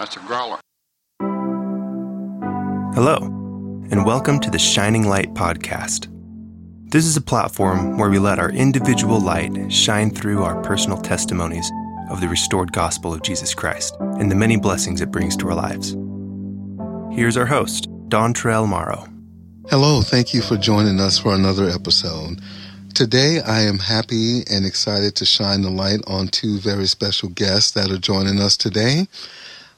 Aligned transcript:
That's 0.00 0.16
a 0.16 0.20
growler. 0.20 0.58
Hello, 2.94 3.18
and 3.90 4.06
welcome 4.06 4.40
to 4.40 4.48
the 4.48 4.58
Shining 4.58 5.06
Light 5.06 5.34
Podcast. 5.34 6.08
This 6.90 7.04
is 7.04 7.18
a 7.18 7.20
platform 7.20 7.98
where 7.98 8.08
we 8.08 8.18
let 8.18 8.38
our 8.38 8.50
individual 8.50 9.20
light 9.20 9.70
shine 9.70 10.08
through 10.08 10.42
our 10.42 10.58
personal 10.62 10.96
testimonies 10.96 11.70
of 12.10 12.22
the 12.22 12.28
restored 12.28 12.72
gospel 12.72 13.12
of 13.12 13.22
Jesus 13.22 13.52
Christ 13.52 13.94
and 14.00 14.30
the 14.30 14.34
many 14.34 14.56
blessings 14.56 15.02
it 15.02 15.10
brings 15.10 15.36
to 15.36 15.48
our 15.48 15.54
lives. 15.54 15.94
Here's 17.14 17.36
our 17.36 17.44
host, 17.44 17.86
Don 18.08 18.32
Trail 18.32 18.66
Morrow. 18.66 19.06
Hello, 19.68 20.00
thank 20.00 20.32
you 20.32 20.40
for 20.40 20.56
joining 20.56 20.98
us 20.98 21.18
for 21.18 21.34
another 21.34 21.68
episode. 21.68 22.40
Today, 22.94 23.42
I 23.42 23.60
am 23.60 23.78
happy 23.78 24.44
and 24.50 24.64
excited 24.64 25.14
to 25.16 25.26
shine 25.26 25.60
the 25.60 25.70
light 25.70 26.00
on 26.06 26.28
two 26.28 26.58
very 26.58 26.86
special 26.86 27.28
guests 27.28 27.72
that 27.72 27.90
are 27.90 27.98
joining 27.98 28.40
us 28.40 28.56
today. 28.56 29.06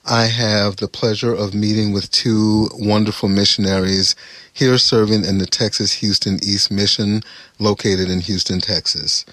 I 0.04 0.24
have 0.24 0.76
the 0.76 0.88
pleasure 0.88 1.32
of 1.32 1.54
meeting 1.54 1.92
with 1.92 2.10
two 2.10 2.68
wonderful 2.74 3.28
missionaries 3.28 4.16
here 4.52 4.76
serving 4.76 5.24
in 5.24 5.38
the 5.38 5.46
Texas 5.46 5.92
Houston 5.94 6.40
East 6.42 6.72
Mission 6.72 7.22
located 7.60 8.10
in 8.10 8.20
Houston, 8.20 8.60
Texas. 8.60 9.24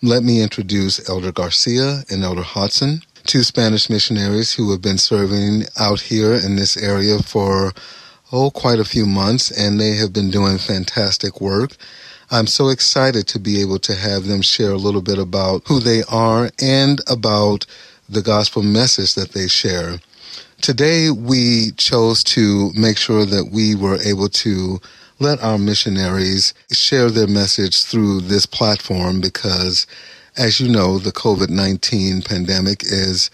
Let 0.00 0.22
me 0.22 0.40
introduce 0.40 1.10
Elder 1.10 1.30
Garcia 1.30 2.04
and 2.08 2.24
Elder 2.24 2.42
Hodson, 2.42 3.02
two 3.24 3.42
Spanish 3.42 3.90
missionaries 3.90 4.54
who 4.54 4.70
have 4.70 4.80
been 4.80 4.96
serving 4.96 5.64
out 5.78 6.00
here 6.00 6.32
in 6.32 6.56
this 6.56 6.78
area 6.78 7.18
for, 7.18 7.72
oh, 8.32 8.50
quite 8.50 8.78
a 8.78 8.86
few 8.86 9.04
months, 9.04 9.50
and 9.50 9.78
they 9.78 9.92
have 9.96 10.12
been 10.14 10.30
doing 10.30 10.56
fantastic 10.56 11.38
work. 11.38 11.76
I'm 12.30 12.46
so 12.46 12.70
excited 12.70 13.26
to 13.28 13.38
be 13.38 13.60
able 13.60 13.78
to 13.80 13.94
have 13.94 14.24
them 14.24 14.40
share 14.40 14.72
a 14.72 14.78
little 14.78 15.02
bit 15.02 15.18
about 15.18 15.68
who 15.68 15.80
they 15.80 16.02
are 16.04 16.50
and 16.58 16.98
about 17.10 17.66
the 18.12 18.22
gospel 18.22 18.62
message 18.62 19.14
that 19.14 19.32
they 19.32 19.48
share. 19.48 19.98
Today, 20.60 21.10
we 21.10 21.70
chose 21.78 22.22
to 22.24 22.70
make 22.74 22.98
sure 22.98 23.24
that 23.24 23.48
we 23.50 23.74
were 23.74 23.98
able 24.02 24.28
to 24.28 24.78
let 25.18 25.42
our 25.42 25.56
missionaries 25.56 26.52
share 26.70 27.08
their 27.10 27.26
message 27.26 27.84
through 27.84 28.20
this 28.20 28.44
platform 28.44 29.22
because, 29.22 29.86
as 30.36 30.60
you 30.60 30.68
know, 30.68 30.98
the 30.98 31.10
COVID 31.10 31.48
19 31.48 32.20
pandemic 32.20 32.82
is 32.82 33.30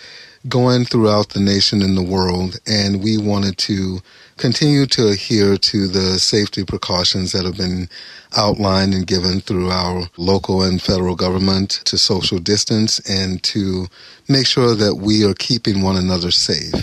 going 0.48 0.84
throughout 0.84 1.30
the 1.30 1.40
nation 1.40 1.82
and 1.82 1.96
the 1.96 2.02
world, 2.02 2.60
and 2.66 3.02
we 3.02 3.18
wanted 3.18 3.58
to 3.58 3.98
continue 4.38 4.86
to 4.86 5.08
adhere 5.08 5.56
to 5.56 5.88
the 5.88 6.18
safety 6.18 6.64
precautions 6.64 7.32
that 7.32 7.44
have 7.44 7.56
been 7.56 7.88
outlined 8.36 8.94
and 8.94 9.06
given 9.06 9.40
through 9.40 9.70
our 9.70 10.08
local 10.16 10.62
and 10.62 10.80
federal 10.80 11.16
government 11.16 11.70
to 11.84 11.98
social 11.98 12.38
distance 12.38 13.00
and 13.10 13.42
to 13.42 13.86
make 14.28 14.46
sure 14.46 14.74
that 14.74 14.96
we 14.96 15.24
are 15.24 15.34
keeping 15.34 15.82
one 15.82 15.96
another 15.96 16.30
safe. 16.30 16.74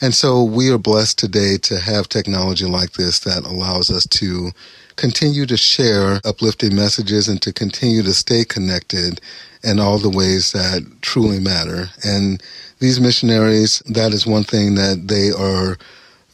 And 0.00 0.14
so 0.14 0.42
we 0.42 0.70
are 0.70 0.78
blessed 0.78 1.18
today 1.18 1.56
to 1.62 1.78
have 1.78 2.08
technology 2.08 2.66
like 2.66 2.92
this 2.92 3.20
that 3.20 3.44
allows 3.44 3.90
us 3.90 4.06
to 4.06 4.50
continue 4.96 5.46
to 5.46 5.56
share 5.56 6.20
uplifting 6.24 6.74
messages 6.74 7.28
and 7.28 7.40
to 7.42 7.52
continue 7.52 8.02
to 8.02 8.12
stay 8.12 8.44
connected 8.44 9.20
in 9.64 9.80
all 9.80 9.98
the 9.98 10.10
ways 10.10 10.52
that 10.52 10.86
truly 11.02 11.40
matter. 11.40 11.88
And 12.04 12.42
these 12.78 13.00
missionaries, 13.00 13.80
that 13.86 14.12
is 14.12 14.26
one 14.26 14.44
thing 14.44 14.76
that 14.76 15.08
they 15.08 15.30
are 15.30 15.76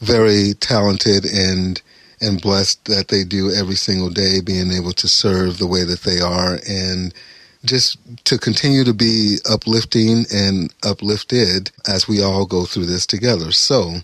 very 0.05 0.53
talented 0.55 1.25
and 1.25 1.81
and 2.21 2.41
blessed 2.41 2.85
that 2.85 3.09
they 3.09 3.23
do 3.23 3.51
every 3.51 3.75
single 3.75 4.09
day, 4.09 4.39
being 4.39 4.71
able 4.71 4.93
to 4.93 5.07
serve 5.07 5.57
the 5.57 5.67
way 5.67 5.83
that 5.83 6.01
they 6.01 6.21
are 6.21 6.59
and 6.67 7.13
just 7.65 7.97
to 8.25 8.37
continue 8.37 8.83
to 8.83 8.93
be 8.93 9.37
uplifting 9.49 10.25
and 10.33 10.73
uplifted 10.83 11.71
as 11.87 12.07
we 12.07 12.23
all 12.23 12.45
go 12.45 12.63
through 12.63 12.85
this 12.85 13.05
together. 13.05 13.51
So, 13.51 13.95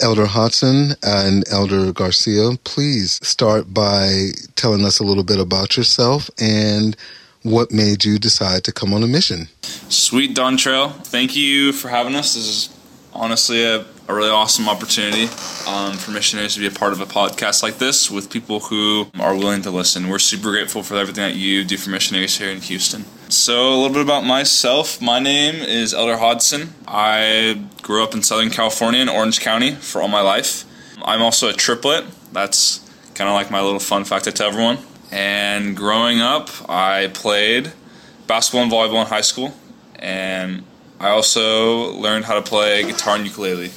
Elder 0.00 0.26
Hodson 0.26 0.94
and 1.02 1.44
Elder 1.50 1.92
Garcia, 1.92 2.50
please 2.64 3.20
start 3.26 3.72
by 3.74 4.28
telling 4.54 4.84
us 4.84 4.98
a 4.98 5.04
little 5.04 5.24
bit 5.24 5.40
about 5.40 5.76
yourself 5.76 6.30
and 6.38 6.96
what 7.42 7.70
made 7.70 8.04
you 8.04 8.18
decide 8.18 8.64
to 8.64 8.72
come 8.72 8.92
on 8.92 9.02
a 9.02 9.06
mission. 9.06 9.48
Sweet 9.88 10.34
Don 10.34 10.56
Trail, 10.56 10.90
thank 10.90 11.36
you 11.36 11.72
for 11.72 11.88
having 11.88 12.14
us. 12.14 12.34
This 12.34 12.46
is 12.46 12.76
honestly 13.12 13.64
a 13.64 13.84
a 14.08 14.14
really 14.14 14.30
awesome 14.30 14.68
opportunity 14.68 15.24
um, 15.66 15.94
for 15.96 16.12
missionaries 16.12 16.54
to 16.54 16.60
be 16.60 16.66
a 16.66 16.70
part 16.70 16.92
of 16.92 17.00
a 17.00 17.06
podcast 17.06 17.62
like 17.62 17.78
this 17.78 18.10
with 18.10 18.30
people 18.30 18.60
who 18.60 19.08
are 19.18 19.34
willing 19.34 19.62
to 19.62 19.70
listen. 19.70 20.08
We're 20.08 20.20
super 20.20 20.50
grateful 20.52 20.82
for 20.82 20.94
everything 20.94 21.22
that 21.22 21.34
you 21.34 21.64
do 21.64 21.76
for 21.76 21.90
missionaries 21.90 22.38
here 22.38 22.50
in 22.50 22.60
Houston. 22.60 23.04
So, 23.28 23.74
a 23.74 23.76
little 23.76 23.92
bit 23.92 24.02
about 24.02 24.24
myself. 24.24 25.02
My 25.02 25.18
name 25.18 25.56
is 25.56 25.92
Elder 25.92 26.16
Hodson. 26.18 26.74
I 26.86 27.66
grew 27.82 28.04
up 28.04 28.14
in 28.14 28.22
Southern 28.22 28.50
California 28.50 29.00
in 29.00 29.08
Orange 29.08 29.40
County 29.40 29.72
for 29.72 30.00
all 30.00 30.08
my 30.08 30.20
life. 30.20 30.64
I'm 31.02 31.20
also 31.20 31.48
a 31.48 31.52
triplet. 31.52 32.04
That's 32.32 32.78
kind 33.14 33.28
of 33.28 33.34
like 33.34 33.50
my 33.50 33.60
little 33.60 33.80
fun 33.80 34.04
fact 34.04 34.24
to 34.24 34.32
tell 34.32 34.48
everyone. 34.48 34.78
And 35.10 35.76
growing 35.76 36.20
up, 36.20 36.48
I 36.68 37.08
played 37.12 37.72
basketball 38.28 38.62
and 38.62 38.72
volleyball 38.72 39.02
in 39.02 39.08
high 39.08 39.20
school, 39.20 39.52
and 39.96 40.62
I 41.00 41.08
also 41.08 41.92
learned 41.92 42.24
how 42.24 42.34
to 42.34 42.42
play 42.42 42.84
guitar 42.84 43.16
and 43.16 43.24
ukulele. 43.24 43.72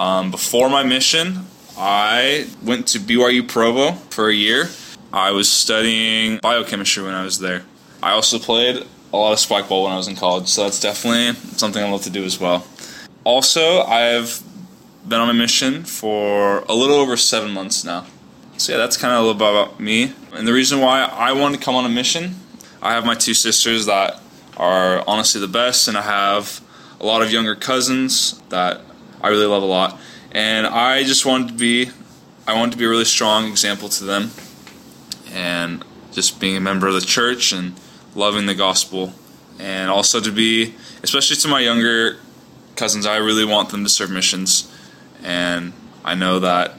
Um, 0.00 0.30
before 0.30 0.70
my 0.70 0.82
mission, 0.82 1.44
I 1.76 2.46
went 2.62 2.86
to 2.88 2.98
BYU 2.98 3.46
Provo 3.46 3.92
for 4.08 4.30
a 4.30 4.34
year. 4.34 4.70
I 5.12 5.30
was 5.32 5.46
studying 5.46 6.38
biochemistry 6.38 7.04
when 7.04 7.12
I 7.12 7.22
was 7.22 7.38
there. 7.38 7.64
I 8.02 8.12
also 8.12 8.38
played 8.38 8.86
a 9.12 9.16
lot 9.18 9.34
of 9.34 9.38
spike 9.38 9.68
ball 9.68 9.84
when 9.84 9.92
I 9.92 9.98
was 9.98 10.08
in 10.08 10.16
college, 10.16 10.48
so 10.48 10.62
that's 10.62 10.80
definitely 10.80 11.34
something 11.58 11.84
I 11.84 11.90
love 11.90 12.00
to 12.04 12.10
do 12.10 12.24
as 12.24 12.40
well. 12.40 12.66
Also, 13.24 13.82
I've 13.82 14.42
been 15.06 15.20
on 15.20 15.28
a 15.28 15.34
mission 15.34 15.84
for 15.84 16.60
a 16.60 16.72
little 16.72 16.96
over 16.96 17.14
seven 17.18 17.50
months 17.50 17.84
now. 17.84 18.06
So 18.56 18.72
yeah, 18.72 18.78
that's 18.78 18.96
kind 18.96 19.12
of 19.12 19.18
a 19.18 19.26
little 19.26 19.38
bit 19.38 19.50
about 19.50 19.80
me. 19.80 20.14
And 20.32 20.48
the 20.48 20.54
reason 20.54 20.80
why 20.80 21.02
I 21.02 21.32
wanted 21.32 21.58
to 21.58 21.62
come 21.62 21.74
on 21.74 21.84
a 21.84 21.90
mission, 21.90 22.36
I 22.80 22.94
have 22.94 23.04
my 23.04 23.16
two 23.16 23.34
sisters 23.34 23.84
that 23.84 24.18
are 24.56 25.04
honestly 25.06 25.42
the 25.42 25.48
best, 25.48 25.88
and 25.88 25.98
I 25.98 26.02
have 26.02 26.62
a 26.98 27.04
lot 27.04 27.20
of 27.20 27.30
younger 27.30 27.54
cousins 27.54 28.40
that 28.48 28.80
I 29.22 29.28
really 29.28 29.46
love 29.46 29.62
a 29.62 29.66
lot. 29.66 29.98
And 30.32 30.66
I 30.66 31.02
just 31.04 31.26
wanted 31.26 31.48
to 31.48 31.54
be, 31.54 31.90
I 32.46 32.54
wanted 32.54 32.72
to 32.72 32.78
be 32.78 32.84
a 32.84 32.88
really 32.88 33.04
strong 33.04 33.48
example 33.48 33.88
to 33.88 34.04
them, 34.04 34.30
and 35.32 35.84
just 36.12 36.40
being 36.40 36.56
a 36.56 36.60
member 36.60 36.88
of 36.88 36.94
the 36.94 37.00
church 37.00 37.52
and 37.52 37.74
loving 38.14 38.46
the 38.46 38.54
gospel, 38.54 39.12
and 39.58 39.90
also 39.90 40.20
to 40.20 40.32
be, 40.32 40.74
especially 41.02 41.36
to 41.36 41.48
my 41.48 41.60
younger 41.60 42.18
cousins, 42.76 43.06
I 43.06 43.16
really 43.16 43.44
want 43.44 43.70
them 43.70 43.84
to 43.84 43.90
serve 43.90 44.10
missions, 44.10 44.72
and 45.22 45.72
I 46.04 46.14
know 46.14 46.40
that 46.40 46.74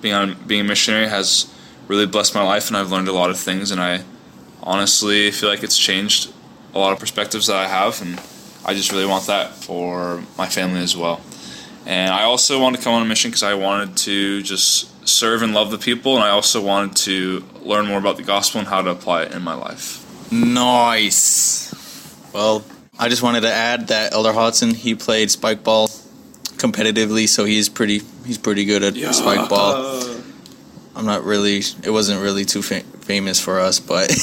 being 0.00 0.14
on 0.14 0.36
being 0.46 0.60
a 0.60 0.64
missionary 0.64 1.08
has 1.08 1.52
really 1.88 2.06
blessed 2.06 2.34
my 2.34 2.42
life, 2.42 2.68
and 2.68 2.76
I've 2.76 2.92
learned 2.92 3.08
a 3.08 3.12
lot 3.12 3.30
of 3.30 3.38
things, 3.38 3.70
and 3.70 3.80
I 3.80 4.02
honestly 4.62 5.30
feel 5.30 5.48
like 5.48 5.62
it's 5.62 5.78
changed 5.78 6.32
a 6.74 6.78
lot 6.78 6.92
of 6.92 6.98
perspectives 7.00 7.46
that 7.46 7.56
I 7.56 7.66
have, 7.66 8.02
and 8.02 8.20
I 8.64 8.74
just 8.74 8.92
really 8.92 9.06
want 9.06 9.26
that 9.26 9.54
for 9.54 10.22
my 10.36 10.46
family 10.46 10.80
as 10.80 10.96
well. 10.96 11.20
And 11.88 12.12
I 12.12 12.24
also 12.24 12.60
wanted 12.60 12.76
to 12.76 12.84
come 12.84 12.92
on 12.92 13.00
a 13.00 13.06
mission 13.06 13.30
because 13.30 13.42
I 13.42 13.54
wanted 13.54 13.96
to 13.98 14.42
just 14.42 15.08
serve 15.08 15.40
and 15.40 15.54
love 15.54 15.70
the 15.70 15.78
people, 15.78 16.16
and 16.16 16.22
I 16.22 16.28
also 16.28 16.62
wanted 16.62 16.96
to 16.96 17.42
learn 17.62 17.86
more 17.86 17.96
about 17.96 18.18
the 18.18 18.22
gospel 18.22 18.58
and 18.58 18.68
how 18.68 18.82
to 18.82 18.90
apply 18.90 19.22
it 19.22 19.32
in 19.32 19.40
my 19.40 19.54
life. 19.54 20.04
Nice. 20.30 21.74
Well, 22.34 22.62
I 22.98 23.08
just 23.08 23.22
wanted 23.22 23.40
to 23.40 23.50
add 23.50 23.88
that 23.88 24.12
Elder 24.12 24.34
Hodson 24.34 24.74
he 24.74 24.94
played 24.94 25.30
spike 25.30 25.64
ball 25.64 25.88
competitively, 26.58 27.26
so 27.26 27.46
he's 27.46 27.70
pretty 27.70 28.02
he's 28.26 28.36
pretty 28.36 28.66
good 28.66 28.82
at 28.82 28.94
yeah. 28.94 29.12
spike 29.12 29.48
ball. 29.48 30.02
I'm 30.94 31.06
not 31.06 31.24
really. 31.24 31.62
It 31.82 31.90
wasn't 31.90 32.20
really 32.20 32.44
too 32.44 32.60
fam- 32.60 32.84
famous 33.00 33.40
for 33.40 33.60
us, 33.60 33.80
but 33.80 34.14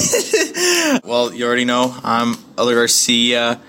well, 1.04 1.34
you 1.34 1.44
already 1.44 1.64
know. 1.64 1.98
I'm 2.04 2.36
Elder 2.56 2.76
Garcia. 2.76 3.60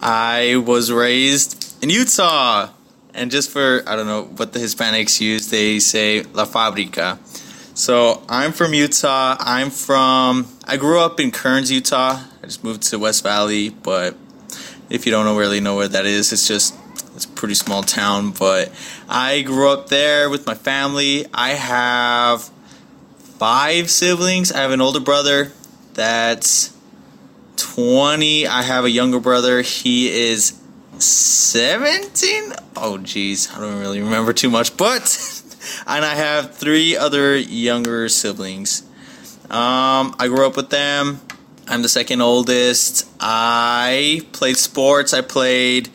I 0.00 0.62
was 0.64 0.92
raised 0.92 1.82
in 1.82 1.90
Utah. 1.90 2.68
And 3.14 3.30
just 3.30 3.50
for, 3.50 3.82
I 3.86 3.96
don't 3.96 4.06
know 4.06 4.24
what 4.36 4.52
the 4.52 4.58
Hispanics 4.58 5.20
use, 5.20 5.48
they 5.48 5.78
say 5.78 6.22
La 6.22 6.44
Fabrica. 6.44 7.18
So 7.74 8.22
I'm 8.28 8.52
from 8.52 8.74
Utah. 8.74 9.36
I'm 9.38 9.70
from, 9.70 10.46
I 10.64 10.76
grew 10.76 11.00
up 11.00 11.18
in 11.18 11.30
Kearns, 11.30 11.72
Utah. 11.72 12.20
I 12.42 12.46
just 12.46 12.62
moved 12.62 12.82
to 12.84 12.98
West 12.98 13.22
Valley, 13.22 13.70
but 13.70 14.16
if 14.90 15.06
you 15.06 15.12
don't 15.12 15.36
really 15.36 15.60
know 15.60 15.76
where 15.76 15.88
that 15.88 16.06
is, 16.06 16.32
it's 16.32 16.46
just, 16.46 16.74
it's 17.14 17.24
a 17.24 17.28
pretty 17.28 17.54
small 17.54 17.82
town. 17.82 18.32
But 18.32 18.72
I 19.08 19.42
grew 19.42 19.70
up 19.70 19.88
there 19.88 20.28
with 20.28 20.46
my 20.46 20.54
family. 20.54 21.26
I 21.32 21.50
have 21.50 22.50
five 23.38 23.90
siblings. 23.90 24.52
I 24.52 24.58
have 24.58 24.72
an 24.72 24.80
older 24.80 25.00
brother 25.00 25.52
that's 25.94 26.76
20. 27.56 28.46
I 28.46 28.62
have 28.62 28.84
a 28.84 28.90
younger 28.90 29.20
brother. 29.20 29.62
He 29.62 30.10
is 30.10 30.59
17? 31.02 32.52
Oh, 32.76 32.98
geez. 32.98 33.50
I 33.52 33.60
don't 33.60 33.78
really 33.78 34.00
remember 34.00 34.32
too 34.32 34.50
much. 34.50 34.76
But, 34.76 35.02
and 35.86 36.04
I 36.04 36.14
have 36.14 36.54
three 36.54 36.96
other 36.96 37.36
younger 37.36 38.08
siblings. 38.08 38.82
Um, 39.44 40.14
I 40.18 40.28
grew 40.28 40.46
up 40.46 40.56
with 40.56 40.70
them. 40.70 41.20
I'm 41.66 41.82
the 41.82 41.88
second 41.88 42.20
oldest. 42.20 43.08
I 43.20 44.22
played 44.32 44.56
sports. 44.56 45.14
I 45.14 45.20
played 45.20 45.88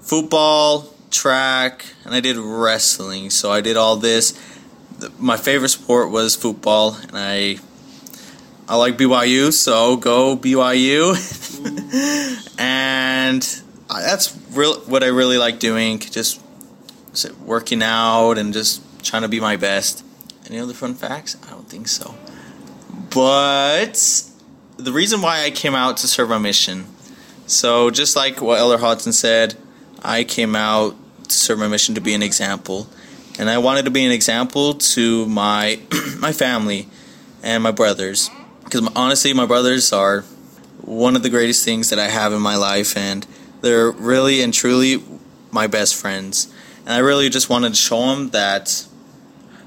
football, 0.00 0.92
track, 1.10 1.84
and 2.04 2.14
I 2.14 2.20
did 2.20 2.36
wrestling. 2.36 3.30
So 3.30 3.50
I 3.50 3.60
did 3.60 3.76
all 3.76 3.96
this. 3.96 4.38
My 5.18 5.36
favorite 5.36 5.70
sport 5.70 6.10
was 6.10 6.36
football, 6.36 6.94
and 6.94 7.12
I 7.14 7.58
I 8.68 8.76
like 8.76 8.96
BYU, 8.96 9.52
so 9.52 9.96
go 9.96 10.36
BYU. 10.36 11.16
and 12.58 13.62
that's 13.98 14.36
real 14.52 14.80
what 14.80 15.02
I 15.02 15.08
really 15.08 15.38
like 15.38 15.58
doing. 15.58 15.98
Just 15.98 16.40
working 17.44 17.82
out 17.82 18.38
and 18.38 18.52
just 18.52 18.82
trying 19.04 19.22
to 19.22 19.28
be 19.28 19.40
my 19.40 19.56
best. 19.56 20.04
Any 20.46 20.58
other 20.58 20.74
fun 20.74 20.94
facts? 20.94 21.36
I 21.46 21.50
don't 21.50 21.68
think 21.68 21.88
so. 21.88 22.14
But 23.10 24.24
the 24.76 24.92
reason 24.92 25.20
why 25.20 25.44
I 25.44 25.50
came 25.50 25.74
out 25.74 25.98
to 25.98 26.08
serve 26.08 26.28
my 26.28 26.38
mission. 26.38 26.86
So 27.46 27.90
just 27.90 28.16
like 28.16 28.40
what 28.40 28.58
Elder 28.58 28.78
Hodson 28.78 29.12
said, 29.12 29.56
I 30.02 30.24
came 30.24 30.56
out 30.56 30.96
to 31.24 31.34
serve 31.34 31.58
my 31.58 31.68
mission 31.68 31.94
to 31.96 32.00
be 32.00 32.14
an 32.14 32.22
example, 32.22 32.88
and 33.38 33.50
I 33.50 33.58
wanted 33.58 33.84
to 33.84 33.90
be 33.90 34.04
an 34.04 34.12
example 34.12 34.74
to 34.74 35.26
my 35.26 35.80
my 36.18 36.32
family 36.32 36.88
and 37.42 37.62
my 37.62 37.70
brothers, 37.70 38.30
because 38.64 38.88
honestly, 38.94 39.32
my 39.32 39.46
brothers 39.46 39.92
are 39.92 40.22
one 40.80 41.16
of 41.16 41.22
the 41.22 41.30
greatest 41.30 41.64
things 41.64 41.90
that 41.90 41.98
I 41.98 42.08
have 42.08 42.32
in 42.32 42.40
my 42.40 42.56
life, 42.56 42.96
and 42.96 43.26
they're 43.60 43.90
really 43.90 44.42
and 44.42 44.52
truly 44.52 45.02
my 45.50 45.66
best 45.66 45.96
friends. 45.96 46.52
And 46.80 46.90
I 46.94 46.98
really 46.98 47.28
just 47.28 47.48
wanted 47.48 47.70
to 47.70 47.76
show 47.76 48.00
them 48.14 48.30
that 48.30 48.86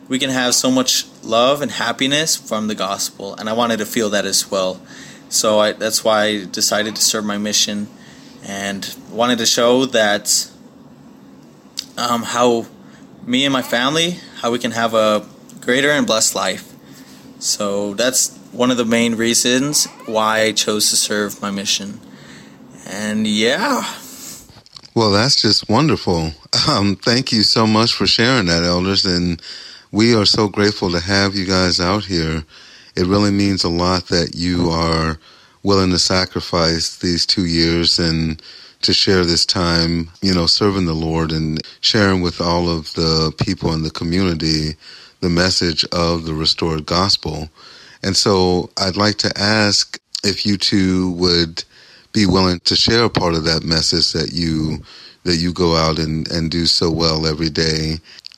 we 0.08 0.20
can 0.20 0.30
have 0.30 0.54
so 0.56 0.70
much 0.70 1.06
love 1.24 1.62
and 1.62 1.72
happiness 1.72 2.36
from 2.36 2.68
the 2.68 2.76
gospel, 2.76 3.36
and 3.36 3.50
I 3.50 3.54
wanted 3.54 3.78
to 3.78 3.86
feel 3.86 4.10
that 4.10 4.26
as 4.26 4.52
well. 4.52 4.82
So 5.30 5.60
I, 5.60 5.72
that's 5.72 6.04
why 6.04 6.24
I 6.24 6.46
decided 6.46 6.96
to 6.96 7.02
serve 7.02 7.26
my 7.26 7.38
mission, 7.38 7.88
and 8.44 8.96
wanted 9.10 9.38
to 9.40 9.46
show 9.46 9.86
that 9.86 10.52
um, 11.98 12.24
how 12.24 12.66
me 13.26 13.46
and 13.46 13.54
my 13.54 13.62
family 13.62 14.20
how 14.44 14.52
we 14.52 14.60
can 14.60 14.72
have 14.72 14.94
a 14.94 15.26
greater 15.62 15.90
and 15.90 16.06
blessed 16.06 16.36
life. 16.36 16.74
So 17.40 17.94
that's 17.94 18.38
one 18.52 18.72
of 18.72 18.78
the 18.78 18.86
main 18.86 19.16
reasons 19.16 19.86
why 20.06 20.42
I 20.42 20.52
chose 20.52 20.90
to 20.90 20.98
serve 20.98 21.42
my 21.42 21.50
mission. 21.50 22.02
And 22.88 23.26
yeah. 23.28 23.84
Well, 24.96 25.12
that's 25.12 25.42
just 25.42 25.70
wonderful. 25.70 26.32
Um, 26.68 26.96
thank 26.96 27.32
you 27.32 27.42
so 27.44 27.66
much 27.66 27.94
for 27.94 28.06
sharing 28.06 28.46
that, 28.46 28.64
elders. 28.64 29.06
And 29.06 29.42
we 29.92 30.16
are 30.16 30.26
so 30.26 30.48
grateful 30.48 30.92
to 30.92 31.00
have 31.00 31.36
you 31.36 31.46
guys 31.48 31.80
out 31.80 32.06
here. 32.06 32.44
It 32.96 33.08
really 33.08 33.32
means 33.32 33.64
a 33.64 33.70
lot 33.70 34.08
that 34.08 34.36
you 34.36 34.70
are 34.70 35.18
willing 35.64 35.90
to 35.90 36.00
sacrifice 36.00 36.98
these 36.98 37.26
two 37.26 37.46
years 37.46 37.98
and 37.98 38.42
to 38.84 38.94
share 38.94 39.26
this 39.26 39.46
time, 39.46 40.10
you 40.22 40.34
know, 40.34 40.46
serving 40.46 40.86
the 40.86 40.94
Lord 40.94 41.32
and 41.32 41.60
sharing 41.82 42.22
with 42.22 42.40
all 42.40 42.70
of 42.70 42.94
the 42.94 43.34
people 43.44 43.74
in 43.74 43.84
the 43.84 43.90
community 43.90 44.76
the 45.22 45.30
message 45.30 45.86
of 45.94 46.26
the 46.26 46.34
restored 46.34 46.86
gospel. 46.86 47.50
And 48.04 48.16
so 48.16 48.70
I'd 48.78 48.98
like 48.98 49.18
to 49.20 49.32
ask 49.38 50.00
if 50.24 50.46
you 50.46 50.58
two 50.58 51.12
would 51.14 51.64
be 52.14 52.26
willing 52.26 52.60
to 52.62 52.76
share 52.76 53.04
a 53.04 53.10
part 53.10 53.34
of 53.34 53.44
that 53.44 53.64
message 53.64 54.14
that 54.14 54.32
you 54.32 54.80
that 55.24 55.38
you 55.38 55.52
go 55.52 55.76
out 55.76 56.00
and, 56.00 56.30
and 56.32 56.52
do 56.52 56.66
so 56.66 56.92
well 56.92 57.26
every 57.26 57.50
day 57.50 57.96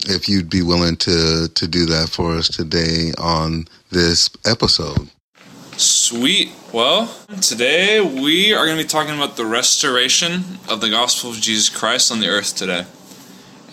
if 0.08 0.30
you'd 0.30 0.50
be 0.50 0.62
willing 0.62 0.96
to 0.96 1.48
to 1.54 1.68
do 1.68 1.86
that 1.86 2.10
for 2.10 2.34
us 2.36 2.48
today 2.48 3.12
on 3.18 3.68
this 3.92 4.30
episode. 4.46 5.10
Sweet. 5.78 6.52
Well, 6.72 7.14
today 7.42 8.00
we 8.00 8.54
are 8.54 8.66
going 8.66 8.78
to 8.78 8.84
be 8.84 8.88
talking 8.88 9.14
about 9.14 9.36
the 9.36 9.46
restoration 9.46 10.44
of 10.70 10.80
the 10.80 10.90
gospel 10.90 11.32
of 11.32 11.36
Jesus 11.38 11.70
Christ 11.70 12.12
on 12.12 12.22
the 12.22 12.28
earth 12.28 12.56
today. 12.56 12.86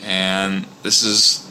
And 0.05 0.65
this 0.83 1.05
is 1.05 1.49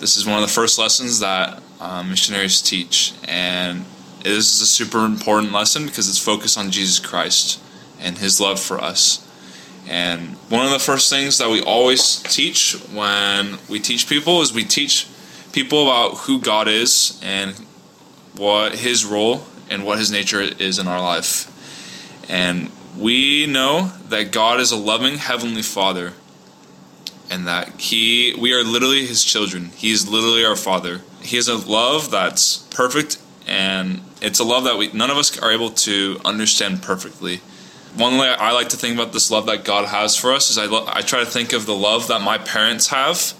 this 0.00 0.16
is 0.16 0.26
one 0.26 0.36
of 0.36 0.42
the 0.42 0.52
first 0.52 0.78
lessons 0.78 1.20
that 1.20 1.62
um, 1.80 2.10
missionaries 2.10 2.60
teach, 2.60 3.14
and 3.26 3.84
this 4.22 4.54
is 4.54 4.60
a 4.60 4.66
super 4.66 5.06
important 5.06 5.52
lesson 5.52 5.86
because 5.86 6.08
it's 6.08 6.18
focused 6.18 6.58
on 6.58 6.70
Jesus 6.70 6.98
Christ 6.98 7.63
and 8.00 8.18
His 8.18 8.40
love 8.40 8.60
for 8.60 8.80
us. 8.80 9.20
And 9.86 10.36
one 10.48 10.64
of 10.64 10.72
the 10.72 10.78
first 10.78 11.10
things 11.10 11.38
that 11.38 11.50
we 11.50 11.60
always 11.62 12.16
teach 12.22 12.74
when 12.92 13.58
we 13.68 13.78
teach 13.78 14.08
people 14.08 14.40
is 14.40 14.52
we 14.52 14.64
teach 14.64 15.06
people 15.52 15.82
about 15.82 16.18
who 16.18 16.40
God 16.40 16.68
is 16.68 17.20
and 17.22 17.54
what 18.36 18.76
His 18.76 19.04
role 19.04 19.44
and 19.70 19.84
what 19.84 19.98
His 19.98 20.10
nature 20.10 20.40
is 20.40 20.78
in 20.78 20.88
our 20.88 21.00
life. 21.00 21.50
And 22.30 22.70
we 22.96 23.46
know 23.46 23.92
that 24.08 24.32
God 24.32 24.60
is 24.60 24.72
a 24.72 24.76
loving 24.76 25.18
Heavenly 25.18 25.62
Father 25.62 26.14
and 27.30 27.46
that 27.46 27.80
He, 27.80 28.34
we 28.38 28.52
are 28.54 28.64
literally 28.64 29.06
His 29.06 29.22
children. 29.22 29.70
He 29.76 29.90
is 29.90 30.08
literally 30.08 30.44
our 30.44 30.56
Father. 30.56 31.02
He 31.20 31.36
has 31.36 31.48
a 31.48 31.56
love 31.56 32.10
that's 32.10 32.58
perfect 32.70 33.18
and 33.46 34.00
it's 34.22 34.38
a 34.38 34.44
love 34.44 34.64
that 34.64 34.78
we 34.78 34.90
none 34.92 35.10
of 35.10 35.18
us 35.18 35.38
are 35.38 35.52
able 35.52 35.70
to 35.70 36.18
understand 36.24 36.82
perfectly 36.82 37.40
one 37.96 38.18
way 38.18 38.28
I 38.28 38.52
like 38.52 38.70
to 38.70 38.76
think 38.76 38.98
about 38.98 39.12
this 39.12 39.30
love 39.30 39.46
that 39.46 39.64
God 39.64 39.86
has 39.86 40.16
for 40.16 40.32
us 40.32 40.50
is 40.50 40.58
I, 40.58 40.66
lo- 40.66 40.86
I 40.88 41.02
try 41.02 41.20
to 41.20 41.26
think 41.26 41.52
of 41.52 41.66
the 41.66 41.74
love 41.74 42.08
that 42.08 42.20
my 42.20 42.38
parents 42.38 42.88
have, 42.88 43.30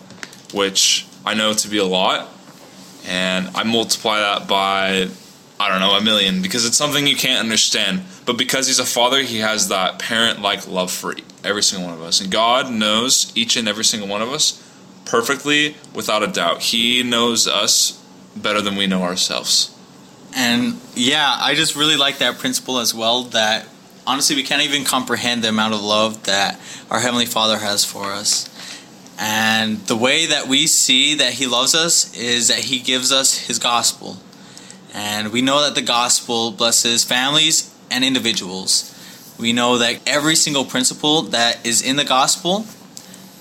which 0.52 1.06
I 1.24 1.34
know 1.34 1.52
to 1.52 1.68
be 1.68 1.78
a 1.78 1.84
lot, 1.84 2.28
and 3.06 3.48
I 3.54 3.64
multiply 3.64 4.20
that 4.20 4.46
by, 4.46 5.08
I 5.58 5.68
don't 5.68 5.80
know, 5.80 5.96
a 5.96 6.00
million 6.02 6.40
because 6.40 6.64
it's 6.66 6.76
something 6.76 7.06
you 7.06 7.16
can't 7.16 7.40
understand. 7.40 8.02
But 8.26 8.38
because 8.38 8.66
He's 8.66 8.78
a 8.78 8.86
father, 8.86 9.22
He 9.22 9.38
has 9.38 9.68
that 9.68 9.98
parent 9.98 10.40
like 10.40 10.68
love 10.68 10.92
for 10.92 11.14
every 11.42 11.62
single 11.62 11.88
one 11.88 11.98
of 11.98 12.02
us. 12.02 12.20
And 12.20 12.30
God 12.30 12.70
knows 12.70 13.32
each 13.36 13.56
and 13.56 13.68
every 13.68 13.84
single 13.84 14.08
one 14.08 14.22
of 14.22 14.30
us 14.30 14.60
perfectly 15.04 15.76
without 15.94 16.22
a 16.22 16.26
doubt. 16.28 16.62
He 16.62 17.02
knows 17.02 17.46
us 17.46 18.02
better 18.36 18.60
than 18.60 18.76
we 18.76 18.86
know 18.86 19.02
ourselves. 19.02 19.76
And 20.36 20.80
yeah, 20.94 21.36
I 21.38 21.54
just 21.54 21.76
really 21.76 21.96
like 21.96 22.18
that 22.18 22.38
principle 22.38 22.78
as 22.78 22.94
well 22.94 23.24
that 23.24 23.68
honestly, 24.06 24.36
we 24.36 24.42
can't 24.42 24.62
even 24.62 24.84
comprehend 24.84 25.42
the 25.42 25.48
amount 25.48 25.74
of 25.74 25.82
love 25.82 26.24
that 26.24 26.60
our 26.90 27.00
Heavenly 27.00 27.26
Father 27.26 27.58
has 27.58 27.84
for 27.84 28.04
us. 28.04 28.48
And 29.18 29.78
the 29.86 29.96
way 29.96 30.26
that 30.26 30.48
we 30.48 30.66
see 30.66 31.14
that 31.14 31.34
He 31.34 31.46
loves 31.46 31.74
us 31.74 32.16
is 32.16 32.48
that 32.48 32.58
He 32.58 32.80
gives 32.80 33.12
us 33.12 33.46
His 33.46 33.58
gospel. 33.58 34.18
And 34.92 35.32
we 35.32 35.42
know 35.42 35.62
that 35.62 35.74
the 35.74 35.82
gospel 35.82 36.50
blesses 36.50 37.04
families 37.04 37.74
and 37.90 38.04
individuals. 38.04 38.90
We 39.38 39.52
know 39.52 39.78
that 39.78 40.00
every 40.06 40.36
single 40.36 40.64
principle 40.64 41.22
that 41.22 41.64
is 41.66 41.82
in 41.82 41.96
the 41.96 42.04
gospel 42.04 42.66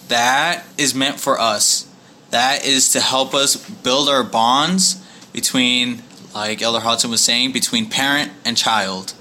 that 0.07 0.63
is 0.77 0.93
meant 0.93 1.19
for 1.19 1.39
us. 1.39 1.87
That 2.31 2.65
is 2.65 2.91
to 2.93 2.99
help 2.99 3.33
us 3.33 3.55
build 3.55 4.09
our 4.09 4.23
bonds 4.23 4.95
between, 5.31 6.03
like 6.33 6.61
Elder 6.61 6.79
Hodson 6.79 7.11
was 7.11 7.21
saying, 7.21 7.51
between 7.51 7.89
parent 7.89 8.31
and 8.43 8.57
child 8.57 9.13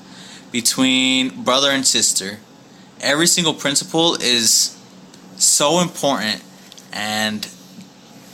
between 0.53 1.43
brother 1.43 1.71
and 1.71 1.85
sister. 1.85 2.39
Every 3.01 3.27
single 3.27 3.55
principle 3.55 4.15
is 4.15 4.79
so 5.37 5.81
important, 5.81 6.45
and 6.93 7.49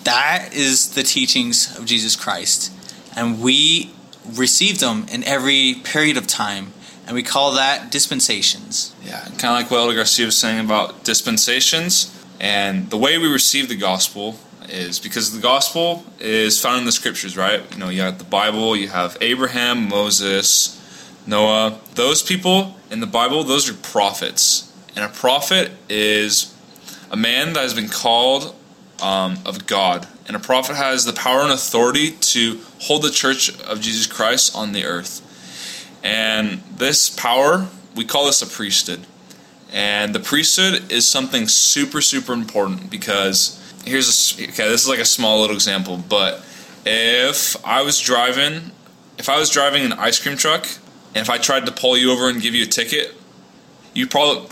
that 0.05 0.51
is 0.53 0.91
the 0.91 1.03
teachings 1.03 1.79
of 1.79 1.87
Jesus 1.87 2.17
Christ. 2.17 2.73
And 3.17 3.41
we 3.41 3.95
receive 4.35 4.81
them 4.81 5.07
in 5.11 5.25
every 5.25 5.77
period 5.85 6.19
of 6.19 6.27
time, 6.27 6.73
and 7.07 7.15
we 7.15 7.23
call 7.23 7.53
that 7.53 7.91
dispensations. 7.91 8.95
Yeah, 9.03 9.23
kind 9.23 9.45
of 9.45 9.53
like 9.53 9.71
what 9.71 9.79
Elder 9.79 9.95
Garcia 9.95 10.27
was 10.27 10.37
saying 10.37 10.63
about 10.63 11.05
dispensations. 11.05 12.15
And 12.41 12.91
the 12.91 12.99
way 12.99 13.19
we 13.19 13.27
receive 13.27 13.69
the 13.69 13.77
gospel 13.77 14.39
is 14.69 14.99
because 15.01 15.35
the 15.35 15.41
gospel 15.41 16.05
is 16.21 16.61
found 16.61 16.81
in 16.81 16.85
the 16.85 16.93
scriptures, 16.93 17.37
right? 17.37 17.63
You 17.73 17.79
know, 17.79 17.89
you 17.89 18.03
have 18.03 18.19
the 18.19 18.25
Bible, 18.25 18.77
you 18.77 18.89
have 18.89 19.17
Abraham, 19.21 19.89
Moses, 19.89 20.78
Noah, 21.29 21.79
those 21.95 22.23
people 22.23 22.75
in 22.91 23.01
the 23.01 23.07
Bible, 23.07 23.45
those 23.45 23.69
are 23.69 23.75
prophets. 23.75 24.73
And 24.97 25.05
a 25.05 25.09
prophet 25.09 25.73
is 25.87 26.57
a 27.11 27.17
man 27.17 27.53
that 27.53 27.61
has 27.61 27.75
been 27.75 27.91
called 27.91 28.55
um, 29.03 29.37
of 29.45 29.67
God. 29.67 30.09
And 30.27 30.35
a 30.35 30.41
prophet 30.41 30.75
has 30.77 31.05
the 31.05 31.13
power 31.13 31.43
and 31.43 31.53
authority 31.53 32.13
to 32.13 32.61
hold 32.81 33.03
the 33.03 33.11
church 33.11 33.61
of 33.61 33.83
Jesus 33.83 34.07
Christ 34.07 34.57
on 34.57 34.73
the 34.73 34.87
earth. 34.87 35.21
And 36.03 36.63
this 36.75 37.11
power, 37.11 37.69
we 37.95 38.07
call 38.07 38.25
this 38.25 38.41
a 38.41 38.47
priesthood. 38.47 39.07
And 39.71 40.15
the 40.15 40.21
priesthood 40.21 40.91
is 40.91 41.07
something 41.07 41.47
super, 41.47 42.01
super 42.01 42.33
important 42.33 42.89
because 42.89 43.63
here's 43.85 44.39
a, 44.39 44.45
okay, 44.45 44.67
this 44.67 44.85
is 44.85 44.89
like 44.89 44.99
a 44.99 45.05
small 45.05 45.43
little 45.43 45.55
example, 45.55 46.03
but 46.09 46.43
if 46.87 47.63
I 47.67 47.83
was 47.83 48.01
driving, 48.01 48.71
if 49.19 49.29
I 49.29 49.39
was 49.39 49.51
driving 49.51 49.85
an 49.85 49.93
ice 49.93 50.19
cream 50.19 50.39
truck 50.39 50.67
and 51.15 51.23
if 51.23 51.31
I 51.31 51.39
tried 51.39 51.67
to 51.67 51.73
pull 51.73 51.97
you 51.97 52.13
over 52.13 52.29
and 52.29 52.41
give 52.41 52.55
you 52.55 52.65
a 52.65 52.67
ticket, 52.67 53.15
you 53.95 54.07
probably 54.07 54.49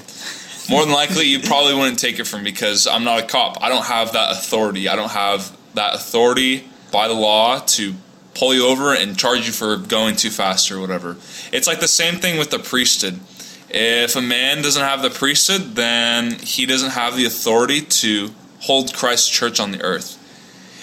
more 0.68 0.82
than 0.82 0.92
likely 0.92 1.26
you 1.26 1.40
probably 1.40 1.74
wouldn't 1.74 1.98
take 1.98 2.18
it 2.18 2.26
from 2.26 2.42
me 2.42 2.50
because 2.50 2.86
I'm 2.86 3.04
not 3.04 3.22
a 3.22 3.26
cop. 3.26 3.62
I 3.62 3.68
don't 3.68 3.84
have 3.84 4.12
that 4.14 4.32
authority. 4.32 4.88
I 4.88 4.96
don't 4.96 5.12
have 5.12 5.56
that 5.74 5.94
authority 5.94 6.68
by 6.90 7.08
the 7.08 7.14
law 7.14 7.58
to 7.58 7.94
pull 8.34 8.54
you 8.54 8.66
over 8.66 8.94
and 8.94 9.18
charge 9.18 9.46
you 9.46 9.52
for 9.52 9.76
going 9.76 10.16
too 10.16 10.30
fast 10.30 10.70
or 10.70 10.80
whatever. 10.80 11.16
It's 11.52 11.66
like 11.66 11.80
the 11.80 11.88
same 11.88 12.16
thing 12.16 12.38
with 12.38 12.50
the 12.50 12.58
priesthood. 12.58 13.20
If 13.68 14.16
a 14.16 14.22
man 14.22 14.62
doesn't 14.62 14.82
have 14.82 15.02
the 15.02 15.10
priesthood, 15.10 15.74
then 15.74 16.32
he 16.32 16.66
doesn't 16.66 16.90
have 16.90 17.16
the 17.16 17.24
authority 17.24 17.80
to 17.80 18.30
hold 18.60 18.94
Christ's 18.94 19.28
church 19.28 19.60
on 19.60 19.72
the 19.72 19.82
earth. 19.82 20.22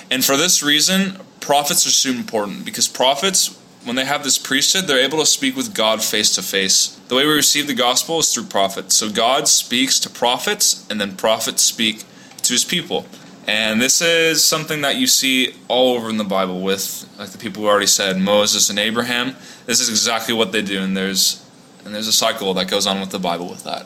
And 0.10 0.24
for 0.24 0.38
this 0.38 0.64
reason, 0.64 1.18
prophets 1.40 1.86
are 1.86 1.92
so 1.92 2.10
important 2.10 2.66
because 2.66 2.88
prophets, 2.88 3.60
when 3.86 3.96
they 3.96 4.06
have 4.06 4.24
this 4.24 4.38
priesthood, 4.38 4.86
they're 4.86 5.04
able 5.04 5.20
to 5.20 5.26
speak 5.26 5.56
with 5.56 5.74
God 5.74 6.04
face 6.04 6.34
to 6.36 6.42
face. 6.42 7.00
The 7.08 7.16
way 7.16 7.26
we 7.26 7.34
receive 7.34 7.68
the 7.68 7.74
gospel 7.74 8.20
is 8.20 8.34
through 8.34 8.46
prophets. 8.46 8.96
So 8.96 9.10
God 9.10 9.48
speaks 9.48 10.00
to 10.02 10.10
prophets, 10.10 10.88
and 10.90 11.00
then 11.02 11.16
prophets 11.16 11.64
speak 11.64 12.04
to 12.44 12.54
his 12.54 12.64
people. 12.64 13.06
And 13.46 13.82
this 13.82 14.02
is 14.02 14.44
something 14.44 14.82
that 14.82 14.96
you 14.96 15.08
see 15.08 15.56
all 15.68 15.96
over 15.96 16.10
in 16.10 16.18
the 16.18 16.24
Bible 16.24 16.62
with, 16.62 17.10
like 17.20 17.30
the 17.30 17.38
people 17.38 17.64
who 17.64 17.70
already 17.70 17.88
said, 17.88 18.18
Moses 18.18 18.70
and 18.70 18.80
Abraham. 18.80 19.36
This 19.66 19.82
is 19.82 19.90
exactly 19.90 20.34
what 20.34 20.52
they 20.52 20.62
do, 20.62 20.82
and 20.82 20.96
there's 20.96 21.40
and 21.86 21.94
there's 21.94 22.08
a 22.08 22.14
cycle 22.14 22.54
that 22.54 22.70
goes 22.70 22.88
on 22.88 23.02
with 23.02 23.10
the 23.10 23.20
Bible 23.20 23.50
with 23.50 23.66
that. 23.66 23.86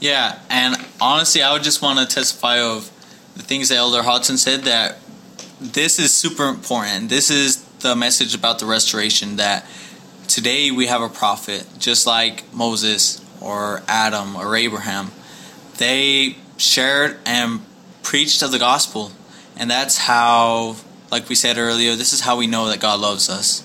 Yeah, 0.00 0.38
and 0.48 0.76
honestly, 1.00 1.42
I 1.42 1.52
would 1.52 1.64
just 1.64 1.82
want 1.82 1.98
to 1.98 2.14
testify 2.14 2.60
of 2.60 2.90
the 3.34 3.42
things 3.42 3.70
that 3.70 3.76
Elder 3.76 4.02
Hodson 4.02 4.36
said 4.36 4.62
that 4.62 4.98
this 5.60 5.98
is 5.98 6.12
super 6.12 6.48
important. 6.48 7.08
This 7.08 7.30
is 7.30 7.63
the 7.84 7.94
message 7.94 8.34
about 8.34 8.58
the 8.58 8.64
restoration 8.64 9.36
that 9.36 9.66
today 10.26 10.70
we 10.70 10.86
have 10.86 11.02
a 11.02 11.08
prophet, 11.10 11.66
just 11.78 12.06
like 12.06 12.50
Moses 12.50 13.22
or 13.42 13.82
Adam 13.86 14.36
or 14.36 14.56
Abraham. 14.56 15.10
They 15.76 16.38
shared 16.56 17.18
and 17.26 17.60
preached 18.02 18.42
of 18.42 18.52
the 18.52 18.58
gospel, 18.58 19.12
and 19.58 19.70
that's 19.70 19.98
how, 19.98 20.76
like 21.12 21.28
we 21.28 21.34
said 21.34 21.58
earlier, 21.58 21.94
this 21.94 22.14
is 22.14 22.22
how 22.22 22.38
we 22.38 22.46
know 22.46 22.68
that 22.68 22.80
God 22.80 23.00
loves 23.00 23.28
us. 23.28 23.62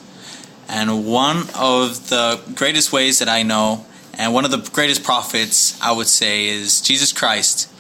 And 0.68 1.06
one 1.08 1.48
of 1.56 2.10
the 2.10 2.42
greatest 2.56 2.92
ways 2.92 3.20
that 3.20 3.30
I 3.30 3.44
know, 3.44 3.86
and 4.18 4.34
one 4.34 4.44
of 4.44 4.52
the 4.52 4.70
greatest 4.74 5.02
prophets, 5.02 5.80
I 5.82 5.94
would 5.94 6.08
say, 6.08 6.48
is 6.48 6.82
Jesus 6.82 7.14
Christ. 7.14 7.72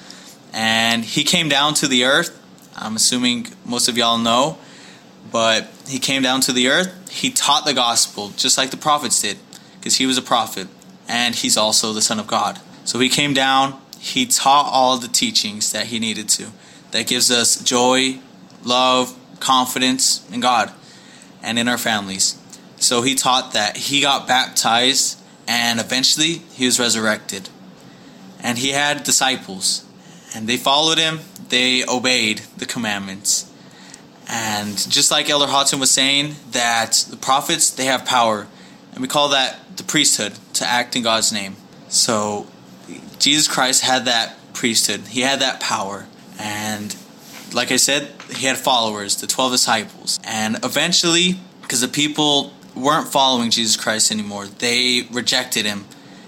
And 0.53 1.03
he 1.03 1.25
came 1.25 1.49
down 1.49 1.73
to 1.75 1.87
the 1.89 2.05
earth. 2.05 2.31
I'm 2.77 2.95
assuming 2.95 3.47
most 3.65 3.89
of 3.89 3.97
y'all 3.97 4.17
know. 4.17 4.57
But 5.31 5.69
he 5.87 5.99
came 5.99 6.21
down 6.21 6.41
to 6.41 6.53
the 6.53 6.67
earth. 6.67 7.09
He 7.09 7.31
taught 7.31 7.65
the 7.65 7.73
gospel, 7.73 8.29
just 8.35 8.57
like 8.57 8.71
the 8.71 8.77
prophets 8.77 9.21
did, 9.21 9.37
because 9.79 9.95
he 9.95 10.05
was 10.05 10.17
a 10.17 10.21
prophet. 10.21 10.67
And 11.07 11.35
he's 11.35 11.57
also 11.57 11.93
the 11.93 12.01
Son 12.01 12.19
of 12.19 12.27
God. 12.27 12.59
So 12.85 12.99
he 12.99 13.09
came 13.09 13.33
down. 13.33 13.79
He 13.99 14.25
taught 14.25 14.69
all 14.71 14.97
the 14.97 15.07
teachings 15.07 15.71
that 15.71 15.87
he 15.87 15.99
needed 15.99 16.29
to. 16.29 16.47
That 16.91 17.07
gives 17.07 17.29
us 17.29 17.61
joy, 17.61 18.19
love, 18.63 19.15
confidence 19.39 20.27
in 20.31 20.39
God 20.39 20.71
and 21.43 21.59
in 21.59 21.67
our 21.67 21.77
families. 21.77 22.37
So 22.77 23.01
he 23.01 23.15
taught 23.15 23.53
that. 23.53 23.77
He 23.77 24.01
got 24.01 24.27
baptized 24.27 25.19
and 25.47 25.79
eventually 25.79 26.41
he 26.53 26.65
was 26.65 26.79
resurrected. 26.79 27.49
And 28.41 28.57
he 28.57 28.69
had 28.69 29.03
disciples 29.03 29.85
and 30.35 30.47
they 30.47 30.57
followed 30.57 30.97
him, 30.97 31.19
they 31.49 31.83
obeyed 31.85 32.39
the 32.57 32.65
commandments. 32.65 33.48
And 34.29 34.77
just 34.89 35.11
like 35.11 35.29
Elder 35.29 35.47
Hodson 35.47 35.79
was 35.79 35.91
saying, 35.91 36.35
that 36.51 37.05
the 37.09 37.17
prophets 37.17 37.71
they 37.71 37.85
have 37.85 38.05
power, 38.05 38.47
and 38.93 39.01
we 39.01 39.07
call 39.07 39.29
that 39.29 39.59
the 39.75 39.83
priesthood 39.83 40.33
to 40.53 40.65
act 40.65 40.95
in 40.95 41.03
God's 41.03 41.33
name. 41.33 41.55
So 41.87 42.47
Jesus 43.17 43.47
Christ 43.47 43.83
had 43.83 44.05
that 44.05 44.37
priesthood, 44.53 45.01
he 45.09 45.21
had 45.21 45.39
that 45.41 45.59
power, 45.59 46.05
and 46.39 46.95
like 47.53 47.71
I 47.71 47.77
said, 47.77 48.09
he 48.35 48.45
had 48.45 48.57
followers, 48.57 49.19
the 49.19 49.25
12 49.25 49.51
disciples. 49.53 50.19
And 50.23 50.63
eventually, 50.63 51.39
because 51.61 51.81
the 51.81 51.87
people 51.87 52.53
weren't 52.75 53.07
following 53.07 53.51
Jesus 53.51 53.75
Christ 53.75 54.11
anymore. 54.11 54.47
They 54.47 55.07
rejected 55.11 55.65
him. 55.65 55.85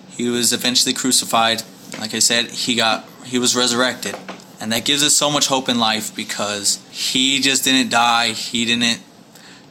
He 0.09 0.29
was 0.29 0.53
eventually 0.53 0.93
crucified. 0.93 1.63
Like 1.99 2.13
I 2.13 2.19
said, 2.19 2.45
he 2.45 2.75
got 2.75 3.07
he 3.25 3.39
was 3.39 3.55
resurrected. 3.55 4.15
And 4.61 4.71
that 4.71 4.85
gives 4.85 5.03
us 5.03 5.13
so 5.13 5.31
much 5.31 5.47
hope 5.47 5.67
in 5.67 5.79
life 5.79 6.15
because 6.15 6.79
he 6.91 7.39
just 7.39 7.63
didn't 7.63 7.89
die. 7.89 8.29
He 8.29 8.63
didn't 8.63 9.01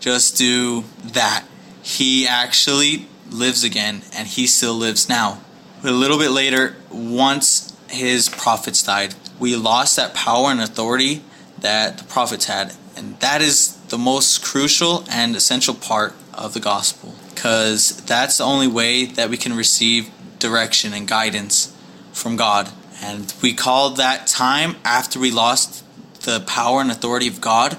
just 0.00 0.36
do 0.36 0.84
that. 1.04 1.44
He 1.80 2.26
actually 2.26 3.06
lives 3.30 3.62
again 3.62 4.02
and 4.12 4.26
he 4.26 4.48
still 4.48 4.74
lives 4.74 5.08
now. 5.08 5.40
But 5.80 5.92
a 5.92 5.94
little 5.94 6.18
bit 6.18 6.32
later, 6.32 6.74
once 6.90 7.74
his 7.88 8.28
prophets 8.28 8.82
died, 8.82 9.14
we 9.38 9.54
lost 9.54 9.94
that 9.96 10.12
power 10.12 10.50
and 10.50 10.60
authority 10.60 11.22
that 11.60 11.98
the 11.98 12.04
prophets 12.04 12.46
had. 12.46 12.74
And 12.96 13.18
that 13.20 13.40
is 13.40 13.76
the 13.88 13.96
most 13.96 14.42
crucial 14.42 15.04
and 15.08 15.36
essential 15.36 15.74
part 15.74 16.14
of 16.34 16.52
the 16.52 16.60
gospel 16.60 17.14
because 17.28 18.02
that's 18.02 18.38
the 18.38 18.44
only 18.44 18.66
way 18.66 19.04
that 19.04 19.30
we 19.30 19.36
can 19.36 19.54
receive 19.54 20.10
direction 20.38 20.92
and 20.92 21.06
guidance 21.06 21.74
from 22.12 22.36
God. 22.36 22.70
And 23.02 23.32
we 23.42 23.54
call 23.54 23.90
that 23.90 24.26
time 24.26 24.76
after 24.84 25.18
we 25.18 25.30
lost 25.30 25.84
the 26.22 26.40
power 26.40 26.80
and 26.80 26.90
authority 26.90 27.28
of 27.28 27.40
God 27.40 27.78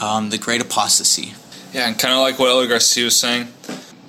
um, 0.00 0.30
the 0.30 0.38
great 0.38 0.60
apostasy. 0.60 1.34
Yeah, 1.72 1.88
and 1.88 1.98
kind 1.98 2.14
of 2.14 2.20
like 2.20 2.38
what 2.38 2.48
Elder 2.48 2.68
Garcia 2.68 3.04
was 3.04 3.18
saying 3.18 3.48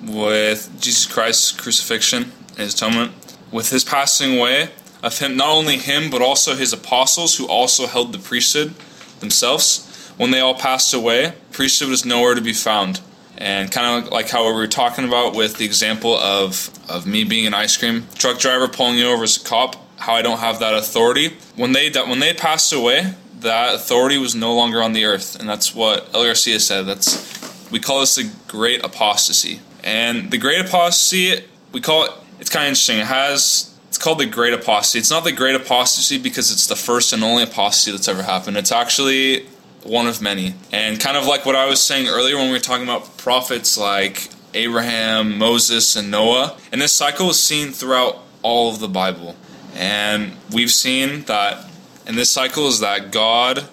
with 0.02 0.70
Jesus 0.80 1.06
Christ's 1.06 1.52
crucifixion 1.52 2.32
and 2.50 2.58
his 2.58 2.74
atonement, 2.74 3.12
with 3.50 3.70
his 3.70 3.84
passing 3.84 4.38
away 4.38 4.70
of 5.02 5.18
him, 5.18 5.36
not 5.36 5.50
only 5.50 5.78
him, 5.78 6.10
but 6.10 6.22
also 6.22 6.54
his 6.54 6.72
apostles 6.72 7.36
who 7.36 7.46
also 7.46 7.86
held 7.86 8.12
the 8.12 8.18
priesthood 8.18 8.74
themselves, 9.20 10.12
when 10.16 10.30
they 10.30 10.40
all 10.40 10.54
passed 10.54 10.94
away, 10.94 11.34
priesthood 11.52 11.88
was 11.88 12.04
nowhere 12.04 12.34
to 12.34 12.40
be 12.40 12.52
found. 12.52 13.00
And 13.38 13.70
kind 13.70 14.04
of 14.04 14.10
like 14.10 14.30
how 14.30 14.46
we 14.46 14.52
were 14.52 14.66
talking 14.66 15.04
about 15.06 15.34
with 15.34 15.58
the 15.58 15.66
example 15.66 16.16
of, 16.16 16.70
of 16.88 17.06
me 17.06 17.22
being 17.24 17.46
an 17.46 17.52
ice 17.52 17.76
cream 17.76 18.06
truck 18.14 18.38
driver 18.38 18.66
pulling 18.66 18.96
you 18.96 19.08
over 19.08 19.24
as 19.24 19.36
a 19.36 19.44
cop, 19.44 19.76
how 19.96 20.14
I 20.14 20.22
don't 20.22 20.38
have 20.38 20.60
that 20.60 20.74
authority. 20.74 21.36
When 21.54 21.72
they 21.72 21.90
when 21.90 22.20
they 22.20 22.32
passed 22.34 22.72
away, 22.72 23.14
that 23.40 23.74
authority 23.74 24.18
was 24.18 24.34
no 24.34 24.54
longer 24.54 24.82
on 24.82 24.92
the 24.92 25.04
earth, 25.04 25.38
and 25.38 25.48
that's 25.48 25.74
what 25.74 26.08
El 26.14 26.24
Garcia 26.24 26.60
said. 26.60 26.86
That's 26.86 27.70
we 27.70 27.80
call 27.80 28.00
this 28.00 28.14
the 28.16 28.30
great 28.46 28.84
apostasy. 28.84 29.60
And 29.82 30.30
the 30.30 30.38
great 30.38 30.64
apostasy, 30.64 31.44
we 31.72 31.80
call 31.80 32.04
it. 32.04 32.10
It's 32.40 32.50
kind 32.50 32.64
of 32.64 32.68
interesting. 32.70 32.98
It 32.98 33.06
has 33.06 33.76
it's 33.88 33.98
called 33.98 34.18
the 34.18 34.26
great 34.26 34.52
apostasy. 34.52 34.98
It's 34.98 35.10
not 35.10 35.24
the 35.24 35.32
great 35.32 35.54
apostasy 35.54 36.18
because 36.18 36.50
it's 36.50 36.66
the 36.66 36.76
first 36.76 37.12
and 37.12 37.24
only 37.24 37.42
apostasy 37.44 37.92
that's 37.92 38.08
ever 38.08 38.22
happened. 38.22 38.56
It's 38.56 38.72
actually 38.72 39.46
one 39.84 40.06
of 40.06 40.20
many. 40.20 40.54
And 40.72 41.00
kind 41.00 41.16
of 41.16 41.26
like 41.26 41.46
what 41.46 41.56
I 41.56 41.66
was 41.66 41.80
saying 41.80 42.08
earlier 42.08 42.36
when 42.36 42.46
we 42.46 42.52
were 42.52 42.58
talking 42.58 42.84
about 42.84 43.16
prophets 43.16 43.78
like 43.78 44.28
Abraham, 44.54 45.38
Moses, 45.38 45.96
and 45.96 46.10
Noah. 46.10 46.56
And 46.72 46.80
this 46.80 46.94
cycle 46.94 47.30
is 47.30 47.42
seen 47.42 47.72
throughout 47.72 48.18
all 48.42 48.70
of 48.70 48.80
the 48.80 48.88
Bible. 48.88 49.36
And 49.76 50.32
we've 50.50 50.70
seen 50.70 51.24
that 51.24 51.68
in 52.06 52.16
this 52.16 52.30
cycle 52.30 52.66
is 52.68 52.80
that 52.80 53.12
God, 53.12 53.68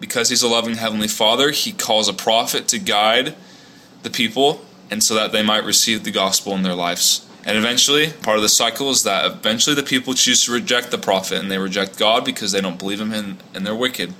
because 0.00 0.28
He's 0.28 0.42
a 0.42 0.48
loving 0.48 0.74
Heavenly 0.74 1.08
Father, 1.08 1.52
He 1.52 1.72
calls 1.72 2.08
a 2.08 2.12
prophet 2.12 2.66
to 2.68 2.78
guide 2.78 3.36
the 4.02 4.10
people 4.10 4.64
and 4.90 5.02
so 5.02 5.14
that 5.14 5.32
they 5.32 5.42
might 5.42 5.64
receive 5.64 6.04
the 6.04 6.10
gospel 6.10 6.54
in 6.54 6.62
their 6.62 6.74
lives. 6.74 7.26
And 7.44 7.56
eventually, 7.56 8.10
part 8.10 8.36
of 8.36 8.42
the 8.42 8.48
cycle 8.48 8.90
is 8.90 9.04
that 9.04 9.24
eventually 9.24 9.76
the 9.76 9.84
people 9.84 10.14
choose 10.14 10.44
to 10.44 10.52
reject 10.52 10.90
the 10.90 10.98
prophet 10.98 11.38
and 11.38 11.48
they 11.48 11.58
reject 11.58 11.96
God 11.96 12.24
because 12.24 12.50
they 12.50 12.60
don't 12.60 12.78
believe 12.78 13.00
Him 13.00 13.12
and, 13.12 13.42
and 13.54 13.64
they're 13.64 13.74
wicked. 13.74 14.12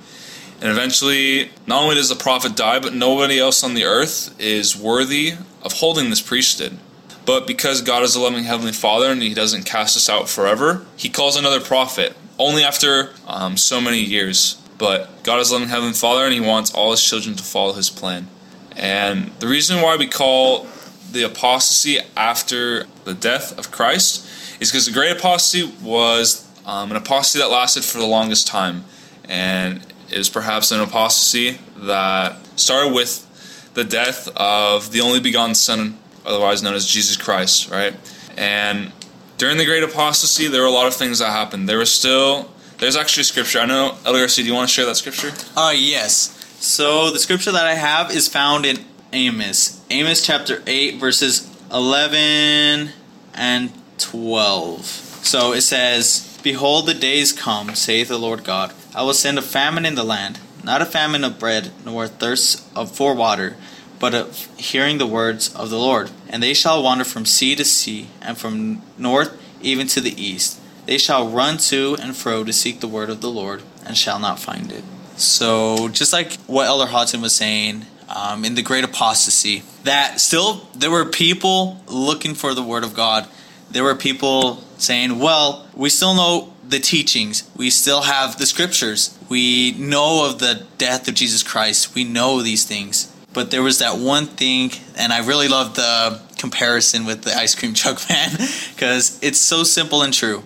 And 0.61 0.71
eventually, 0.71 1.51
not 1.67 1.83
only 1.83 1.95
does 1.95 2.09
the 2.09 2.15
prophet 2.15 2.55
die, 2.55 2.79
but 2.79 2.93
nobody 2.93 3.37
else 3.37 3.63
on 3.65 3.73
the 3.73 3.83
earth 3.83 4.33
is 4.39 4.77
worthy 4.77 5.33
of 5.61 5.73
holding 5.73 6.09
this 6.09 6.21
priesthood. 6.21 6.79
But 7.27 7.45
because 7.45 7.81
God 7.81 8.03
is 8.03 8.15
a 8.15 8.21
loving 8.21 8.45
Heavenly 8.45 8.71
Father 8.71 9.11
and 9.11 9.21
He 9.21 9.33
doesn't 9.33 9.65
cast 9.65 9.97
us 9.97 10.09
out 10.09 10.29
forever, 10.29 10.85
He 10.95 11.09
calls 11.09 11.35
another 11.35 11.59
prophet, 11.59 12.15
only 12.39 12.63
after 12.63 13.11
um, 13.27 13.57
so 13.57 13.79
many 13.79 13.99
years. 13.99 14.59
But 14.77 15.23
God 15.23 15.39
is 15.39 15.51
a 15.51 15.53
loving 15.53 15.67
Heavenly 15.67 15.93
Father 15.93 16.23
and 16.23 16.33
He 16.33 16.39
wants 16.39 16.73
all 16.73 16.91
His 16.91 17.03
children 17.03 17.35
to 17.35 17.43
follow 17.43 17.73
His 17.73 17.89
plan. 17.89 18.29
And 18.75 19.27
the 19.39 19.47
reason 19.47 19.81
why 19.81 19.97
we 19.97 20.07
call 20.07 20.67
the 21.11 21.23
apostasy 21.23 21.99
after 22.15 22.85
the 23.03 23.13
death 23.13 23.59
of 23.59 23.71
Christ 23.71 24.25
is 24.61 24.71
because 24.71 24.85
the 24.85 24.93
great 24.93 25.17
apostasy 25.17 25.71
was 25.83 26.49
um, 26.65 26.91
an 26.91 26.97
apostasy 26.97 27.39
that 27.39 27.49
lasted 27.49 27.83
for 27.83 27.97
the 27.97 28.07
longest 28.07 28.47
time. 28.47 28.85
And 29.27 29.85
is 30.09 30.29
perhaps 30.29 30.71
an 30.71 30.79
apostasy 30.79 31.59
that 31.75 32.37
started 32.57 32.93
with 32.93 33.25
the 33.73 33.83
death 33.83 34.29
of 34.35 34.91
the 34.91 35.01
only 35.01 35.19
begotten 35.19 35.53
Son, 35.53 35.97
otherwise 36.27 36.61
known 36.61 36.75
as 36.75 36.85
Jesus 36.85 37.17
Christ, 37.17 37.71
right? 37.71 37.95
And 38.37 38.91
during 39.37 39.57
the 39.57 39.65
Great 39.65 39.83
Apostasy, 39.83 40.47
there 40.47 40.61
were 40.61 40.67
a 40.67 40.71
lot 40.71 40.87
of 40.87 40.93
things 40.93 41.19
that 41.19 41.29
happened. 41.29 41.67
There 41.67 41.77
was 41.77 41.91
still, 41.91 42.51
there's 42.77 42.95
actually 42.95 43.23
scripture. 43.23 43.59
I 43.59 43.65
know, 43.65 43.97
Garcia, 44.03 44.43
do 44.43 44.49
you 44.49 44.55
want 44.55 44.69
to 44.69 44.73
share 44.73 44.85
that 44.85 44.95
scripture? 44.95 45.31
Uh, 45.55 45.73
yes. 45.75 46.33
So 46.59 47.11
the 47.11 47.19
scripture 47.19 47.51
that 47.51 47.65
I 47.65 47.75
have 47.75 48.11
is 48.11 48.27
found 48.27 48.65
in 48.65 48.79
Amos. 49.13 49.83
Amos 49.89 50.25
chapter 50.25 50.61
8, 50.67 50.99
verses 50.99 51.49
11 51.71 52.89
and 53.33 53.71
12. 53.97 54.85
So 54.85 55.53
it 55.53 55.61
says, 55.61 56.39
Behold, 56.43 56.87
the 56.87 56.93
days 56.93 57.31
come, 57.31 57.75
saith 57.75 58.07
the 58.07 58.17
Lord 58.17 58.43
God 58.43 58.73
I 58.95 59.03
will 59.03 59.13
send 59.13 59.37
a 59.37 59.43
famine 59.43 59.85
in 59.85 59.95
the 59.95 60.03
land, 60.03 60.39
not 60.63 60.81
a 60.81 60.85
famine 60.85 61.23
of 61.23 61.37
bread, 61.37 61.71
nor 61.85 62.05
a 62.05 62.07
thirst 62.07 62.65
of 62.75 62.91
for 62.91 63.13
water, 63.13 63.55
but 63.99 64.13
of 64.13 64.35
hearing 64.57 64.97
the 64.97 65.07
words 65.07 65.53
of 65.55 65.69
the 65.69 65.79
Lord. 65.79 66.11
And 66.29 66.41
they 66.41 66.53
shall 66.53 66.83
wander 66.83 67.03
from 67.03 67.25
sea 67.25 67.55
to 67.55 67.65
sea, 67.65 68.09
and 68.21 68.37
from 68.37 68.81
north 68.97 69.37
even 69.61 69.87
to 69.87 70.01
the 70.01 70.21
east. 70.21 70.59
They 70.85 70.97
shall 70.97 71.27
run 71.27 71.57
to 71.57 71.97
and 72.01 72.15
fro 72.15 72.43
to 72.43 72.53
seek 72.53 72.79
the 72.79 72.87
word 72.87 73.09
of 73.09 73.21
the 73.21 73.29
Lord, 73.29 73.63
and 73.85 73.97
shall 73.97 74.19
not 74.19 74.39
find 74.39 74.71
it. 74.71 74.83
So, 75.17 75.89
just 75.89 76.13
like 76.13 76.33
what 76.41 76.67
Elder 76.67 76.85
Hodson 76.85 77.21
was 77.21 77.35
saying 77.35 77.85
um, 78.07 78.45
in 78.45 78.55
the 78.55 78.61
Great 78.61 78.83
Apostasy, 78.83 79.63
that 79.83 80.21
still 80.21 80.67
there 80.75 80.91
were 80.91 81.05
people 81.05 81.81
looking 81.87 82.35
for 82.35 82.53
the 82.53 82.63
Word 82.63 82.83
of 82.83 82.93
God. 82.93 83.27
There 83.69 83.83
were 83.83 83.95
people 83.95 84.63
saying, 84.77 85.19
well, 85.19 85.67
we 85.75 85.89
still 85.89 86.13
know 86.13 86.53
the 86.67 86.79
teachings, 86.79 87.49
we 87.55 87.69
still 87.69 88.03
have 88.03 88.37
the 88.37 88.45
scriptures, 88.45 89.17
we 89.29 89.71
know 89.73 90.29
of 90.29 90.39
the 90.39 90.65
death 90.77 91.07
of 91.07 91.15
Jesus 91.15 91.43
Christ, 91.43 91.95
we 91.95 92.03
know 92.03 92.41
these 92.41 92.65
things. 92.65 93.06
But 93.33 93.51
there 93.51 93.61
was 93.61 93.79
that 93.79 93.97
one 93.97 94.25
thing, 94.25 94.71
and 94.97 95.13
I 95.13 95.25
really 95.25 95.47
love 95.47 95.75
the 95.75 96.21
comparison 96.37 97.05
with 97.05 97.23
the 97.23 97.35
ice 97.35 97.55
cream 97.55 97.73
truck 97.75 97.99
man 98.09 98.31
because 98.73 99.19
it's 99.21 99.39
so 99.39 99.63
simple 99.63 100.01
and 100.01 100.13
true 100.13 100.43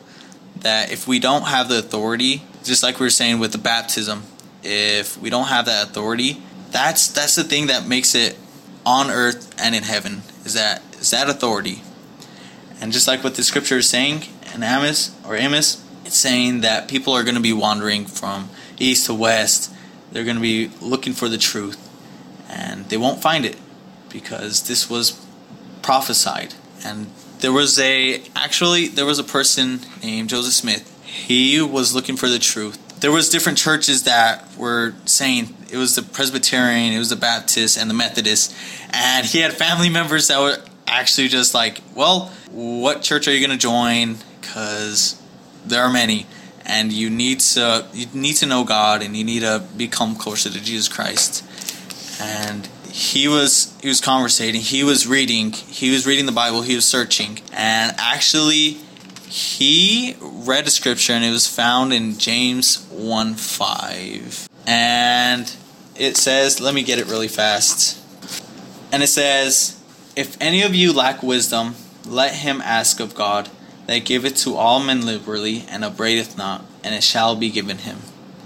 that 0.57 0.91
if 0.91 1.07
we 1.07 1.19
don't 1.19 1.43
have 1.43 1.69
the 1.69 1.79
authority, 1.79 2.43
just 2.63 2.83
like 2.83 2.99
we 2.99 3.05
were 3.05 3.11
saying 3.11 3.39
with 3.39 3.51
the 3.51 3.57
baptism, 3.57 4.23
if 4.63 5.19
we 5.19 5.29
don't 5.29 5.47
have 5.47 5.65
that 5.65 5.89
authority, 5.89 6.41
that's 6.69 7.07
that's 7.07 7.35
the 7.35 7.43
thing 7.43 7.67
that 7.67 7.87
makes 7.87 8.15
it 8.15 8.37
on 8.85 9.09
earth 9.09 9.53
and 9.61 9.75
in 9.75 9.83
heaven 9.83 10.21
is 10.45 10.53
that 10.53 10.81
is 10.99 11.11
that 11.11 11.29
authority. 11.29 11.81
And 12.79 12.91
just 12.91 13.07
like 13.07 13.23
what 13.23 13.35
the 13.35 13.43
scripture 13.43 13.77
is 13.77 13.89
saying 13.89 14.23
in 14.55 14.63
Amos 14.63 15.15
or 15.25 15.35
Amos, 15.35 15.83
it's 16.05 16.17
saying 16.17 16.61
that 16.61 16.87
people 16.87 17.13
are 17.13 17.23
going 17.23 17.35
to 17.35 17.41
be 17.41 17.53
wandering 17.53 18.05
from 18.05 18.49
east 18.79 19.05
to 19.05 19.13
west. 19.13 19.73
They're 20.11 20.23
going 20.23 20.37
to 20.37 20.41
be 20.41 20.71
looking 20.81 21.13
for 21.13 21.29
the 21.29 21.37
truth 21.37 21.90
and 22.51 22.85
they 22.89 22.97
won't 22.97 23.21
find 23.21 23.45
it 23.45 23.57
because 24.09 24.67
this 24.67 24.89
was 24.89 25.25
prophesied. 25.81 26.53
And 26.85 27.07
there 27.39 27.51
was 27.51 27.79
a 27.79 28.21
actually 28.35 28.87
there 28.87 29.05
was 29.05 29.19
a 29.19 29.23
person 29.23 29.79
named 30.03 30.29
Joseph 30.29 30.53
Smith. 30.53 30.87
He 31.03 31.61
was 31.61 31.95
looking 31.95 32.17
for 32.17 32.29
the 32.29 32.39
truth. 32.39 32.77
There 32.99 33.11
was 33.11 33.29
different 33.29 33.57
churches 33.57 34.03
that 34.03 34.55
were 34.55 34.93
saying 35.05 35.55
it 35.71 35.77
was 35.77 35.95
the 35.95 36.03
Presbyterian, 36.03 36.93
it 36.93 36.99
was 36.99 37.09
the 37.09 37.15
Baptist, 37.15 37.77
and 37.77 37.89
the 37.89 37.95
Methodist, 37.95 38.55
and 38.91 39.25
he 39.25 39.39
had 39.39 39.53
family 39.53 39.89
members 39.89 40.27
that 40.27 40.39
were 40.39 40.57
actually 40.87 41.27
just 41.27 41.53
like, 41.55 41.79
well, 41.95 42.31
what 42.51 43.01
church 43.01 43.27
are 43.27 43.33
you 43.33 43.45
going 43.45 43.57
to 43.57 43.61
join? 43.61 44.17
Because 44.39 45.19
there 45.65 45.81
are 45.81 45.91
many, 45.91 46.27
and 46.63 46.91
you 46.91 47.09
need 47.09 47.39
to 47.39 47.87
you 47.93 48.05
need 48.13 48.35
to 48.35 48.45
know 48.45 48.63
God, 48.63 49.01
and 49.01 49.17
you 49.17 49.23
need 49.23 49.39
to 49.39 49.63
become 49.75 50.15
closer 50.15 50.49
to 50.51 50.61
Jesus 50.61 50.87
Christ. 50.87 51.43
And 52.21 52.67
he 52.91 53.27
was 53.27 53.75
he 53.81 53.87
was 53.87 53.99
conversating, 53.99 54.61
he 54.61 54.83
was 54.83 55.07
reading, 55.07 55.51
he 55.51 55.91
was 55.91 56.05
reading 56.05 56.25
the 56.27 56.31
Bible, 56.31 56.61
he 56.61 56.75
was 56.75 56.85
searching, 56.85 57.39
and 57.51 57.95
actually 57.97 58.77
he 59.27 60.15
read 60.19 60.67
a 60.67 60.69
scripture 60.69 61.13
and 61.13 61.23
it 61.23 61.31
was 61.31 61.47
found 61.47 61.93
in 61.93 62.17
James 62.17 62.85
1 62.91 63.35
5. 63.35 64.49
And 64.67 65.55
it 65.95 66.17
says, 66.17 66.59
let 66.59 66.75
me 66.75 66.83
get 66.83 66.99
it 66.99 67.07
really 67.07 67.29
fast. 67.29 67.97
And 68.91 69.01
it 69.01 69.07
says, 69.07 69.81
If 70.15 70.37
any 70.41 70.63
of 70.63 70.75
you 70.75 70.91
lack 70.91 71.23
wisdom, 71.23 71.75
let 72.05 72.35
him 72.35 72.61
ask 72.61 72.99
of 72.99 73.15
God, 73.15 73.49
that 73.87 73.99
giveth 73.99 74.35
to 74.37 74.55
all 74.55 74.79
men 74.79 75.05
liberally, 75.05 75.65
and 75.69 75.83
upbraideth 75.83 76.37
not, 76.37 76.65
and 76.83 76.93
it 76.93 77.03
shall 77.03 77.35
be 77.35 77.49
given 77.49 77.79
him. 77.79 77.99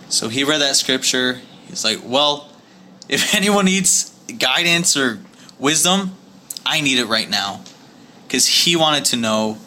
So 0.07 0.29
he 0.29 0.43
read 0.43 0.61
that 0.61 0.75
scripture. 0.75 1.41
He's 1.67 1.83
like, 1.83 1.99
Well, 2.03 2.49
if 3.09 3.35
anyone 3.35 3.65
needs 3.65 4.11
guidance 4.39 4.97
or 4.97 5.19
wisdom, 5.59 6.11
I 6.65 6.81
need 6.81 6.99
it 6.99 7.05
right 7.05 7.29
now. 7.29 7.61
Because 8.27 8.47
he 8.47 8.75
wanted 8.75 9.05
to 9.05 9.17
know 9.17 9.57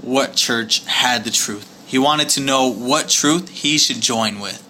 what 0.00 0.34
church 0.34 0.84
had 0.86 1.24
the 1.24 1.30
truth. 1.30 1.72
He 1.86 1.98
wanted 1.98 2.28
to 2.30 2.40
know 2.40 2.72
what 2.72 3.08
truth 3.08 3.48
he 3.48 3.78
should 3.78 4.00
join 4.00 4.40
with. 4.40 4.62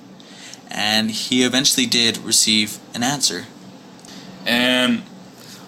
And 0.71 1.11
he 1.11 1.45
eventually 1.45 1.87
did 1.87 2.19
receive 2.19 2.79
an 2.95 3.03
answer. 3.03 3.45
And 4.45 5.03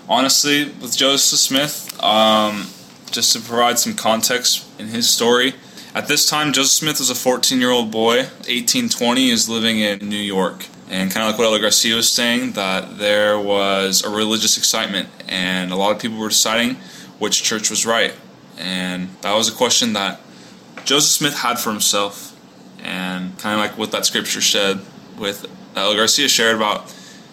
honestly, 0.08 0.64
with 0.64 0.96
Joseph 0.96 1.38
Smith, 1.38 2.02
um, 2.02 2.68
just 3.10 3.32
to 3.32 3.40
provide 3.40 3.78
some 3.78 3.94
context 3.94 4.66
in 4.78 4.88
his 4.88 5.08
story, 5.08 5.54
at 5.94 6.06
this 6.06 6.28
time, 6.28 6.52
Joseph 6.52 6.72
Smith 6.72 6.98
was 6.98 7.10
a 7.10 7.14
14 7.14 7.58
year 7.58 7.70
old 7.70 7.90
boy. 7.90 8.18
1820 8.18 9.30
is 9.30 9.48
living 9.48 9.80
in 9.80 10.08
New 10.08 10.16
York. 10.16 10.66
And 10.90 11.10
kind 11.10 11.24
of 11.24 11.30
like 11.30 11.38
what 11.38 11.44
Elder 11.46 11.60
Garcia 11.60 11.96
was 11.96 12.10
saying, 12.10 12.52
that 12.52 12.98
there 12.98 13.38
was 13.38 14.02
a 14.02 14.10
religious 14.10 14.56
excitement, 14.56 15.08
and 15.28 15.70
a 15.70 15.76
lot 15.76 15.94
of 15.94 16.00
people 16.00 16.18
were 16.18 16.28
deciding 16.28 16.76
which 17.18 17.42
church 17.42 17.68
was 17.68 17.84
right. 17.84 18.14
And 18.56 19.10
that 19.20 19.34
was 19.34 19.52
a 19.52 19.56
question 19.56 19.92
that 19.92 20.20
Joseph 20.84 21.10
Smith 21.10 21.38
had 21.38 21.58
for 21.58 21.70
himself, 21.70 22.34
and 22.82 23.38
kind 23.38 23.54
of 23.54 23.60
like 23.60 23.76
what 23.76 23.92
that 23.92 24.06
scripture 24.06 24.40
said, 24.40 24.80
with 25.18 25.46
Elder 25.76 25.98
Garcia 25.98 26.28
shared 26.28 26.56
about 26.56 26.84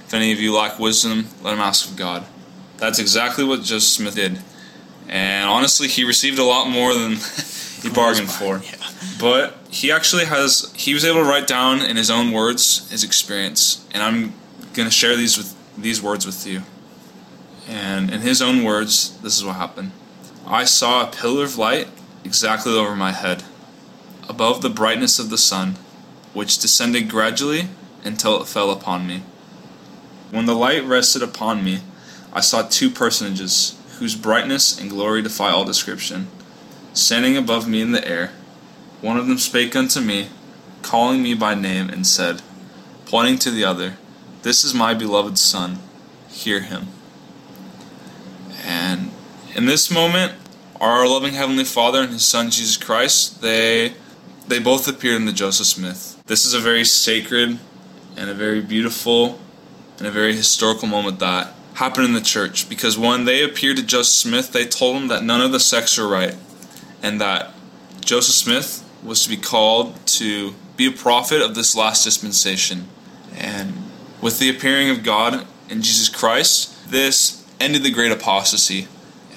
if 0.06 0.14
any 0.14 0.32
of 0.32 0.40
you 0.40 0.54
lack 0.54 0.78
wisdom, 0.78 1.28
let 1.42 1.54
him 1.54 1.60
ask 1.60 1.90
of 1.90 1.96
God. 1.96 2.26
That's 2.78 3.00
exactly 3.00 3.44
what 3.44 3.64
Joseph 3.64 3.84
Smith 3.84 4.16
did. 4.16 4.40
And 5.08 5.50
honestly, 5.50 5.88
he 5.88 6.04
received 6.04 6.40
a 6.40 6.44
lot 6.44 6.70
more 6.70 6.94
than 6.94 7.12
he 7.86 7.94
bargained 7.94 8.32
for. 8.32 8.62
But 9.20 9.58
he 9.70 9.92
actually 9.92 10.26
has 10.26 10.72
he 10.76 10.94
was 10.94 11.06
able 11.06 11.22
to 11.24 11.30
write 11.30 11.48
down 11.48 11.82
in 11.82 11.98
his 11.98 12.10
own 12.10 12.32
words 12.32 12.90
his 12.90 13.04
experience, 13.04 13.86
and 13.94 14.02
I'm 14.02 14.34
going 14.74 14.88
to 14.88 14.94
share 14.94 15.16
these 15.16 15.38
with 15.38 15.56
these 15.78 16.02
words 16.02 16.26
with 16.26 16.46
you. 16.48 16.64
And 17.68 18.12
in 18.12 18.22
his 18.22 18.42
own 18.42 18.64
words, 18.64 19.18
this 19.20 19.38
is 19.38 19.46
what 19.46 19.56
happened. 19.56 19.92
I 20.46 20.66
saw 20.66 21.04
a 21.04 21.12
pillar 21.12 21.44
of 21.44 21.58
light 21.58 21.88
exactly 22.24 22.74
over 22.74 22.96
my 22.96 23.12
head, 23.12 23.44
above 24.28 24.62
the 24.62 24.70
brightness 24.70 25.20
of 25.20 25.30
the 25.30 25.38
sun, 25.38 25.76
which 26.34 26.58
descended 26.58 27.10
gradually 27.10 27.70
until 28.04 28.42
it 28.42 28.48
fell 28.48 28.72
upon 28.72 29.08
me. 29.08 29.24
When 30.32 30.46
the 30.46 30.56
light 30.56 30.84
rested 30.84 31.24
upon 31.24 31.64
me, 31.64 31.80
I 32.34 32.42
saw 32.42 32.64
two 32.64 32.90
personages 32.90 33.80
whose 34.00 34.16
brightness 34.16 34.80
and 34.80 34.90
glory 34.90 35.22
defy 35.22 35.52
all 35.52 35.66
description, 35.66 36.28
standing 36.96 37.38
above 37.38 37.68
me 37.68 37.82
in 37.82 37.92
the 37.92 38.08
air. 38.08 38.32
One 39.02 39.18
of 39.18 39.28
them 39.28 39.38
spake 39.38 39.76
unto 39.76 40.02
me, 40.02 40.30
calling 40.82 41.22
me 41.22 41.34
by 41.34 41.54
name, 41.54 41.90
and 41.90 42.08
said, 42.08 42.42
pointing 43.06 43.38
to 43.40 43.52
the 43.52 43.64
other, 43.64 43.98
This 44.42 44.64
is 44.64 44.74
my 44.74 44.94
beloved 44.94 45.38
Son, 45.38 45.80
hear 46.30 46.62
him. 46.62 46.88
And 48.64 49.12
in 49.54 49.68
this 49.68 49.92
moment, 49.92 50.34
our 50.82 51.08
loving 51.08 51.34
Heavenly 51.34 51.64
Father 51.64 52.02
and 52.02 52.12
His 52.12 52.26
Son 52.26 52.50
Jesus 52.50 52.78
Christ, 52.78 53.42
they 53.42 53.94
they 54.48 54.60
both 54.60 54.88
appeared 54.88 55.16
in 55.16 55.26
the 55.26 55.32
Joseph 55.32 55.68
Smith. 55.68 56.22
This 56.28 56.46
is 56.46 56.54
a 56.54 56.60
very 56.60 56.84
sacred 56.84 57.58
and 58.16 58.30
a 58.30 58.34
very 58.34 58.62
beautiful 58.62 59.40
and 59.98 60.08
a 60.08 60.12
very 60.12 60.36
historical 60.36 60.88
moment 60.88 61.20
that 61.20 61.54
happened 61.76 62.06
in 62.06 62.14
the 62.14 62.22
church 62.22 62.70
because 62.70 62.98
when 62.98 63.26
they 63.26 63.44
appeared 63.44 63.78
to 63.78 63.84
Joseph 63.84 64.14
Smith, 64.14 64.52
they 64.52 64.66
told 64.66 64.98
him 64.98 65.08
that 65.08 65.24
none 65.24 65.42
of 65.42 65.52
the 65.52 65.60
sects 65.60 65.98
were 65.98 66.08
right 66.08 66.36
and 67.06 67.22
that 67.22 67.54
Joseph 68.02 68.34
Smith 68.34 68.84
was 69.04 69.24
to 69.24 69.30
be 69.30 69.38
called 69.38 69.96
to 70.08 70.56
be 70.76 70.88
a 70.88 70.92
prophet 70.92 71.40
of 71.40 71.54
this 71.54 71.76
last 71.76 72.04
dispensation. 72.04 72.88
And 73.38 73.74
with 74.24 74.40
the 74.40 74.50
appearing 74.50 74.90
of 74.90 75.04
God 75.04 75.46
in 75.70 75.84
Jesus 75.84 76.10
Christ, 76.10 76.90
this 76.90 77.46
ended 77.60 77.84
the 77.84 77.92
great 77.92 78.12
apostasy. 78.12 78.88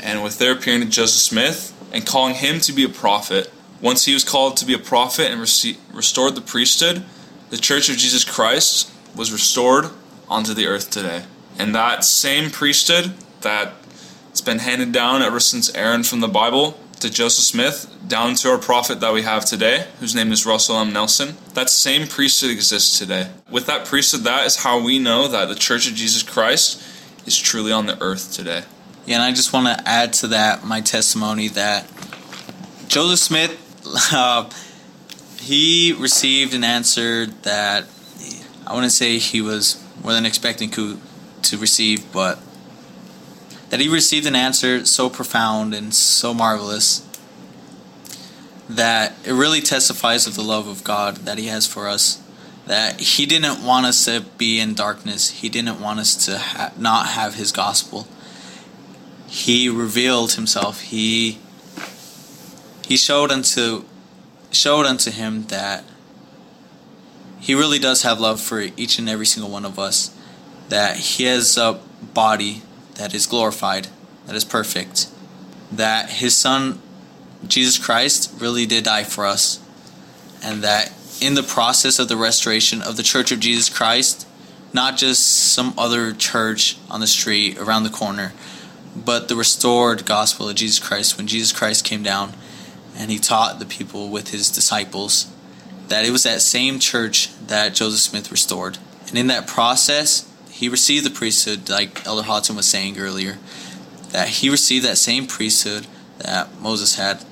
And 0.00 0.22
with 0.22 0.38
their 0.38 0.52
appearing 0.52 0.80
to 0.80 0.88
Joseph 0.88 1.20
Smith 1.20 1.74
and 1.92 2.06
calling 2.06 2.36
him 2.36 2.58
to 2.60 2.72
be 2.72 2.84
a 2.84 2.88
prophet, 2.88 3.52
once 3.82 4.06
he 4.06 4.14
was 4.14 4.24
called 4.24 4.56
to 4.56 4.64
be 4.64 4.72
a 4.72 4.78
prophet 4.78 5.30
and 5.30 5.38
rece- 5.38 5.76
restored 5.92 6.36
the 6.36 6.40
priesthood, 6.40 7.04
the 7.50 7.58
Church 7.58 7.90
of 7.90 7.98
Jesus 7.98 8.24
Christ 8.24 8.90
was 9.14 9.30
restored 9.30 9.90
onto 10.26 10.54
the 10.54 10.66
earth 10.66 10.90
today. 10.90 11.24
And 11.58 11.74
that 11.74 12.02
same 12.02 12.50
priesthood 12.50 13.12
that's 13.42 14.40
been 14.40 14.60
handed 14.60 14.90
down 14.90 15.20
ever 15.20 15.38
since 15.38 15.74
Aaron 15.74 16.02
from 16.02 16.20
the 16.20 16.28
Bible 16.28 16.80
to 17.00 17.10
Joseph 17.10 17.44
Smith, 17.44 17.94
down 18.06 18.34
to 18.36 18.50
our 18.50 18.58
prophet 18.58 19.00
that 19.00 19.12
we 19.12 19.22
have 19.22 19.44
today, 19.44 19.86
whose 20.00 20.14
name 20.14 20.32
is 20.32 20.44
Russell 20.44 20.76
M. 20.76 20.92
Nelson, 20.92 21.36
that 21.54 21.70
same 21.70 22.06
priesthood 22.08 22.50
exists 22.50 22.98
today. 22.98 23.30
With 23.50 23.66
that 23.66 23.86
priesthood, 23.86 24.22
that 24.22 24.46
is 24.46 24.56
how 24.56 24.82
we 24.82 24.98
know 24.98 25.28
that 25.28 25.48
the 25.48 25.54
Church 25.54 25.88
of 25.88 25.94
Jesus 25.94 26.22
Christ 26.22 26.82
is 27.26 27.38
truly 27.38 27.72
on 27.72 27.86
the 27.86 28.00
earth 28.02 28.32
today. 28.32 28.64
Yeah, 29.06 29.16
and 29.16 29.22
I 29.22 29.30
just 29.30 29.52
want 29.52 29.66
to 29.66 29.88
add 29.88 30.12
to 30.14 30.28
that 30.28 30.64
my 30.64 30.80
testimony 30.80 31.48
that 31.48 31.86
Joseph 32.88 33.18
Smith, 33.18 34.10
uh, 34.12 34.50
he 35.40 35.92
received 35.92 36.54
an 36.54 36.64
answer 36.64 37.26
that 37.26 37.86
I 38.66 38.74
wouldn't 38.74 38.92
say 38.92 39.18
he 39.18 39.40
was 39.40 39.82
more 40.02 40.12
than 40.12 40.26
expecting 40.26 40.70
to, 40.72 40.98
to 41.42 41.56
receive, 41.58 42.12
but 42.12 42.38
that 43.70 43.80
he 43.80 43.88
received 43.88 44.26
an 44.26 44.34
answer 44.34 44.84
so 44.84 45.10
profound 45.10 45.74
and 45.74 45.92
so 45.92 46.32
marvelous 46.32 47.04
that 48.68 49.14
it 49.24 49.32
really 49.32 49.60
testifies 49.60 50.26
of 50.26 50.34
the 50.34 50.42
love 50.42 50.66
of 50.68 50.84
God 50.84 51.16
that 51.18 51.38
he 51.38 51.46
has 51.46 51.66
for 51.66 51.88
us. 51.88 52.22
That 52.66 53.00
he 53.00 53.24
didn't 53.24 53.64
want 53.64 53.86
us 53.86 54.04
to 54.04 54.20
be 54.36 54.60
in 54.60 54.74
darkness. 54.74 55.30
He 55.30 55.48
didn't 55.48 55.80
want 55.80 56.00
us 56.00 56.26
to 56.26 56.38
ha- 56.38 56.72
not 56.76 57.08
have 57.08 57.34
his 57.34 57.50
gospel. 57.50 58.06
He 59.26 59.68
revealed 59.68 60.32
himself. 60.32 60.82
He 60.82 61.38
he 62.86 62.96
showed 62.96 63.30
unto 63.30 63.84
showed 64.50 64.84
unto 64.84 65.10
him 65.10 65.44
that 65.44 65.84
he 67.40 67.54
really 67.54 67.78
does 67.78 68.02
have 68.02 68.20
love 68.20 68.40
for 68.40 68.60
each 68.60 68.98
and 68.98 69.08
every 69.08 69.26
single 69.26 69.50
one 69.50 69.64
of 69.64 69.78
us. 69.78 70.14
That 70.68 70.96
he 70.96 71.24
has 71.24 71.56
a 71.56 71.80
body 72.12 72.62
that 72.98 73.14
is 73.14 73.26
glorified, 73.26 73.88
that 74.26 74.36
is 74.36 74.44
perfect. 74.44 75.08
That 75.72 76.10
his 76.10 76.36
son 76.36 76.80
Jesus 77.46 77.78
Christ 77.78 78.32
really 78.40 78.66
did 78.66 78.84
die 78.84 79.04
for 79.04 79.26
us. 79.26 79.60
And 80.42 80.62
that 80.62 80.92
in 81.20 81.34
the 81.34 81.42
process 81.42 81.98
of 81.98 82.08
the 82.08 82.16
restoration 82.16 82.82
of 82.82 82.96
the 82.96 83.02
Church 83.02 83.32
of 83.32 83.40
Jesus 83.40 83.68
Christ, 83.68 84.26
not 84.72 84.96
just 84.96 85.24
some 85.24 85.74
other 85.78 86.12
church 86.12 86.76
on 86.90 87.00
the 87.00 87.06
street 87.06 87.58
around 87.58 87.84
the 87.84 87.90
corner, 87.90 88.32
but 88.96 89.28
the 89.28 89.36
restored 89.36 90.04
gospel 90.04 90.48
of 90.48 90.56
Jesus 90.56 90.78
Christ 90.78 91.16
when 91.16 91.26
Jesus 91.26 91.56
Christ 91.56 91.84
came 91.84 92.02
down 92.02 92.32
and 92.96 93.10
he 93.10 93.18
taught 93.18 93.58
the 93.58 93.66
people 93.66 94.08
with 94.08 94.30
his 94.30 94.50
disciples 94.50 95.32
that 95.88 96.04
it 96.04 96.10
was 96.10 96.24
that 96.24 96.42
same 96.42 96.78
church 96.78 97.30
that 97.46 97.74
Joseph 97.74 98.00
Smith 98.00 98.30
restored. 98.30 98.78
And 99.08 99.16
in 99.16 99.28
that 99.28 99.46
process, 99.46 100.27
he 100.58 100.68
received 100.68 101.06
the 101.06 101.10
priesthood, 101.10 101.70
like 101.70 102.04
Elder 102.04 102.24
Hodson 102.24 102.56
was 102.56 102.66
saying 102.66 102.98
earlier, 102.98 103.38
that 104.10 104.26
he 104.26 104.50
received 104.50 104.84
that 104.84 104.98
same 104.98 105.28
priesthood 105.28 105.86
that 106.18 106.60
Moses 106.60 106.96
had, 106.96 107.24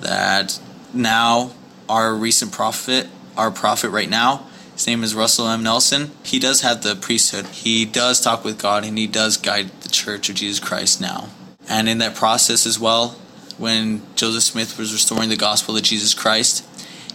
that 0.00 0.60
now 0.94 1.50
our 1.88 2.14
recent 2.14 2.52
prophet, 2.52 3.08
our 3.36 3.50
prophet 3.50 3.88
right 3.90 4.08
now, 4.08 4.46
his 4.74 4.86
name 4.86 5.02
is 5.02 5.12
Russell 5.12 5.48
M. 5.48 5.64
Nelson. 5.64 6.12
He 6.22 6.38
does 6.38 6.60
have 6.60 6.84
the 6.84 6.94
priesthood. 6.94 7.46
He 7.46 7.84
does 7.84 8.20
talk 8.20 8.44
with 8.44 8.62
God 8.62 8.84
and 8.84 8.96
he 8.96 9.08
does 9.08 9.36
guide 9.36 9.70
the 9.80 9.88
church 9.88 10.28
of 10.28 10.36
Jesus 10.36 10.60
Christ 10.60 11.00
now. 11.00 11.30
And 11.68 11.88
in 11.88 11.98
that 11.98 12.14
process 12.14 12.64
as 12.64 12.78
well, 12.78 13.16
when 13.58 14.02
Joseph 14.14 14.44
Smith 14.44 14.78
was 14.78 14.92
restoring 14.92 15.30
the 15.30 15.36
gospel 15.36 15.76
of 15.76 15.82
Jesus 15.82 16.14
Christ, 16.14 16.64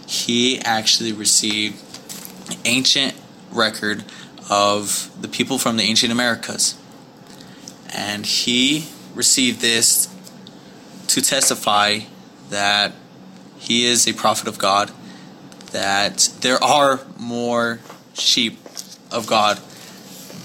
he 0.06 0.60
actually 0.60 1.12
received 1.12 1.82
ancient 2.66 3.14
record 3.50 4.04
of 4.48 5.10
the 5.20 5.28
people 5.28 5.58
from 5.58 5.76
the 5.76 5.82
ancient 5.82 6.12
Americas. 6.12 6.76
And 7.92 8.26
he 8.26 8.88
received 9.14 9.60
this 9.60 10.14
to 11.08 11.20
testify 11.20 12.00
that 12.50 12.92
he 13.58 13.86
is 13.86 14.06
a 14.06 14.12
prophet 14.12 14.48
of 14.48 14.58
God, 14.58 14.90
that 15.72 16.30
there 16.40 16.62
are 16.62 17.00
more 17.18 17.80
sheep 18.14 18.58
of 19.10 19.26
God, 19.26 19.58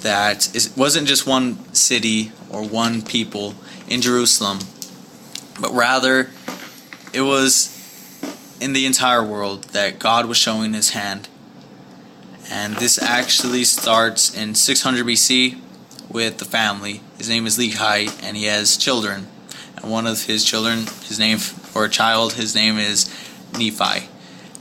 that 0.02 0.54
it 0.56 0.72
wasn't 0.76 1.08
just 1.08 1.28
one 1.28 1.74
city 1.74 2.32
or 2.50 2.64
one 2.64 3.02
people 3.02 3.56
in 3.88 4.02
Jerusalem, 4.02 4.60
but 5.60 5.72
rather 5.72 6.30
it 7.14 7.22
was 7.22 7.70
in 8.60 8.74
the 8.74 8.86
entire 8.86 9.24
world 9.24 9.66
that 9.66 10.00
God 10.00 10.26
was 10.26 10.38
showing 10.38 10.74
his 10.74 10.92
hand. 10.92 11.28
And 12.50 12.76
this 12.76 13.02
actually 13.02 13.64
starts 13.64 14.36
in 14.36 14.56
600 14.56 15.06
BC 15.06 15.60
with 16.10 16.38
the 16.38 16.46
family. 16.46 17.02
His 17.18 17.30
name 17.30 17.46
is 17.46 17.58
Lehi, 17.58 18.24
and 18.24 18.38
he 18.38 18.46
has 18.46 18.78
children. 18.78 19.28
And 19.76 19.92
one 19.92 20.08
of 20.08 20.24
his 20.24 20.44
children, 20.44 20.80
his 21.08 21.20
name, 21.20 21.40
or 21.76 21.86
a 21.86 21.90
child, 21.90 22.34
his 22.34 22.54
name 22.54 22.78
is 22.78 23.10
Nephi. 23.54 24.08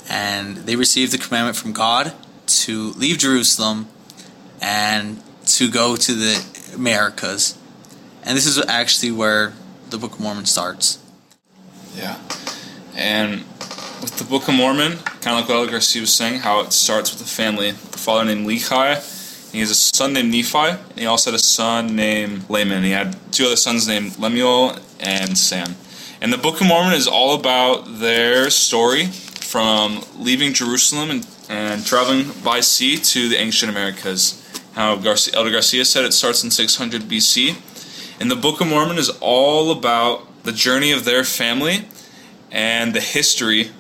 And 0.08 0.58
they 0.58 0.76
received 0.76 1.12
the 1.12 1.18
commandment 1.18 1.56
from 1.56 1.72
God 1.72 2.12
to 2.46 2.90
leave 2.92 3.18
Jerusalem 3.18 3.88
and 4.60 5.22
to 5.46 5.70
go 5.70 5.96
to 5.96 6.14
the 6.14 6.44
Americas. 6.74 7.58
And 8.24 8.36
this 8.36 8.46
is 8.46 8.64
actually 8.66 9.12
where 9.12 9.52
the 9.90 9.98
Book 9.98 10.14
of 10.14 10.20
Mormon 10.20 10.46
starts. 10.46 10.98
Yeah. 11.96 12.18
And 12.94 13.44
with 14.02 14.18
the 14.18 14.24
Book 14.24 14.48
of 14.48 14.54
Mormon, 14.54 14.98
kind 15.20 15.38
of 15.38 15.48
like 15.48 15.48
what 15.48 15.70
Garcia 15.70 16.02
was 16.02 16.12
saying, 16.12 16.40
how 16.40 16.60
it 16.60 16.72
starts 16.72 17.12
with 17.12 17.22
a 17.22 17.30
family. 17.30 17.68
A 17.68 17.72
father 17.72 18.24
named 18.24 18.48
Lehi, 18.48 19.52
he 19.52 19.60
has 19.60 19.70
a 19.70 19.74
son 19.74 20.12
named 20.12 20.32
Nephi, 20.32 20.58
and 20.58 20.98
he 20.98 21.06
also 21.06 21.30
had 21.30 21.38
a 21.38 21.42
son 21.42 21.94
named 21.94 22.48
Laman. 22.48 22.82
He 22.82 22.90
had 22.90 23.16
two 23.32 23.44
other 23.44 23.56
sons 23.56 23.86
named 23.86 24.18
Lemuel 24.18 24.78
and 24.98 25.38
Sam. 25.38 25.76
And 26.20 26.32
the 26.32 26.38
Book 26.38 26.60
of 26.60 26.66
Mormon 26.66 26.94
is 26.94 27.06
all 27.06 27.38
about 27.38 28.00
their 28.00 28.50
story 28.50 29.06
from 29.06 30.02
leaving 30.18 30.52
Jerusalem 30.52 31.10
and, 31.10 31.26
and 31.48 31.84
traveling 31.84 32.32
by 32.42 32.60
sea 32.60 32.96
to 32.96 33.28
the 33.28 33.36
ancient 33.36 33.70
Americas. 33.70 34.38
How 34.72 34.96
Garcia, 34.96 35.34
Elder 35.36 35.50
Garcia 35.50 35.84
said 35.84 36.04
it 36.06 36.14
starts 36.14 36.42
in 36.42 36.50
600 36.50 37.02
BC. 37.02 38.20
And 38.20 38.30
the 38.30 38.36
Book 38.36 38.60
of 38.60 38.66
Mormon 38.66 38.96
is 38.96 39.10
all 39.20 39.70
about 39.70 40.44
the 40.44 40.52
journey 40.52 40.92
of 40.92 41.04
their 41.04 41.24
family 41.24 41.84
and 42.50 42.94
the 42.94 43.00
history 43.00 43.70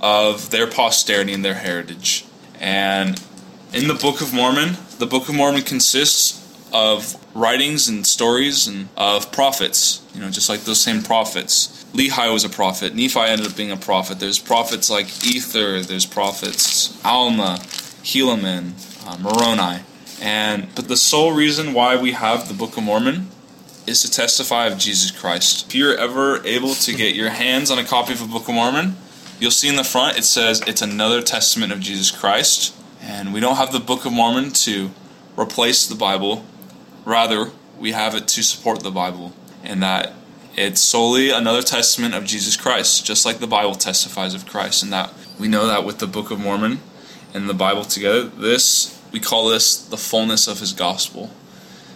of 0.00 0.50
their 0.50 0.66
posterity 0.66 1.32
and 1.32 1.44
their 1.44 1.54
heritage. 1.54 2.24
And 2.58 3.20
in 3.72 3.88
the 3.88 3.94
Book 3.94 4.20
of 4.20 4.32
Mormon, 4.32 4.76
the 4.98 5.06
Book 5.06 5.28
of 5.28 5.34
Mormon 5.34 5.62
consists 5.62 6.38
of 6.72 7.16
writings 7.34 7.88
and 7.88 8.06
stories 8.06 8.66
and 8.66 8.88
of 8.96 9.32
prophets, 9.32 10.02
you 10.14 10.20
know, 10.20 10.30
just 10.30 10.48
like 10.48 10.60
those 10.60 10.80
same 10.80 11.02
prophets. 11.02 11.84
Lehi 11.92 12.32
was 12.32 12.44
a 12.44 12.48
prophet. 12.48 12.94
Nephi 12.94 13.20
ended 13.20 13.46
up 13.46 13.56
being 13.56 13.70
a 13.70 13.76
prophet. 13.76 14.20
There's 14.20 14.38
prophets 14.38 14.90
like 14.90 15.06
Ether. 15.26 15.80
There's 15.80 16.06
prophets 16.06 16.98
Alma, 17.04 17.58
Helaman, 18.02 18.72
uh, 19.06 19.18
Moroni, 19.18 19.82
and 20.20 20.68
but 20.74 20.88
the 20.88 20.96
sole 20.96 21.32
reason 21.32 21.72
why 21.72 21.96
we 21.96 22.12
have 22.12 22.48
the 22.48 22.54
Book 22.54 22.76
of 22.76 22.84
Mormon 22.84 23.28
is 23.86 24.02
to 24.02 24.10
testify 24.10 24.66
of 24.66 24.78
Jesus 24.78 25.10
Christ. 25.10 25.66
If 25.66 25.74
you're 25.74 25.96
ever 25.96 26.44
able 26.46 26.74
to 26.74 26.94
get 26.94 27.14
your 27.14 27.30
hands 27.30 27.70
on 27.70 27.78
a 27.78 27.84
copy 27.84 28.12
of 28.12 28.20
the 28.20 28.26
Book 28.26 28.48
of 28.48 28.54
Mormon, 28.54 28.96
you'll 29.40 29.50
see 29.50 29.68
in 29.68 29.76
the 29.76 29.84
front 29.84 30.18
it 30.18 30.24
says 30.24 30.62
it's 30.66 30.82
another 30.82 31.22
testament 31.22 31.72
of 31.72 31.80
Jesus 31.80 32.10
Christ. 32.10 32.76
And 33.02 33.32
we 33.32 33.40
don't 33.40 33.56
have 33.56 33.72
the 33.72 33.80
Book 33.80 34.04
of 34.04 34.12
Mormon 34.12 34.50
to 34.50 34.90
replace 35.36 35.86
the 35.86 35.94
Bible. 35.94 36.44
Rather, 37.04 37.50
we 37.78 37.92
have 37.92 38.14
it 38.14 38.28
to 38.28 38.42
support 38.42 38.80
the 38.80 38.90
Bible. 38.90 39.32
And 39.64 39.82
that 39.82 40.12
it's 40.56 40.80
solely 40.80 41.30
another 41.30 41.62
testament 41.62 42.14
of 42.14 42.24
Jesus 42.24 42.56
Christ, 42.56 43.06
just 43.06 43.24
like 43.24 43.38
the 43.38 43.46
Bible 43.46 43.74
testifies 43.74 44.34
of 44.34 44.46
Christ. 44.46 44.82
And 44.82 44.92
that 44.92 45.12
we 45.38 45.48
know 45.48 45.66
that 45.66 45.84
with 45.84 45.98
the 45.98 46.06
Book 46.06 46.30
of 46.30 46.38
Mormon 46.38 46.80
and 47.32 47.48
the 47.48 47.54
Bible 47.54 47.84
together, 47.84 48.24
this 48.24 48.98
we 49.12 49.18
call 49.18 49.48
this 49.48 49.76
the 49.76 49.96
fullness 49.96 50.46
of 50.46 50.60
his 50.60 50.72
gospel. 50.72 51.30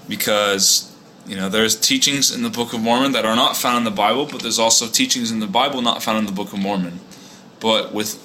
Because 0.08 0.90
you 1.26 1.36
know, 1.36 1.48
there's 1.48 1.78
teachings 1.78 2.34
in 2.34 2.42
the 2.42 2.50
Book 2.50 2.72
of 2.72 2.80
Mormon 2.80 3.12
that 3.12 3.24
are 3.24 3.36
not 3.36 3.56
found 3.56 3.78
in 3.78 3.84
the 3.84 3.90
Bible, 3.90 4.26
but 4.26 4.42
there's 4.42 4.58
also 4.58 4.86
teachings 4.86 5.30
in 5.30 5.40
the 5.40 5.46
Bible 5.46 5.80
not 5.80 6.02
found 6.02 6.18
in 6.18 6.26
the 6.26 6.32
Book 6.32 6.52
of 6.52 6.58
Mormon. 6.58 7.00
But 7.64 7.94
with 7.94 8.20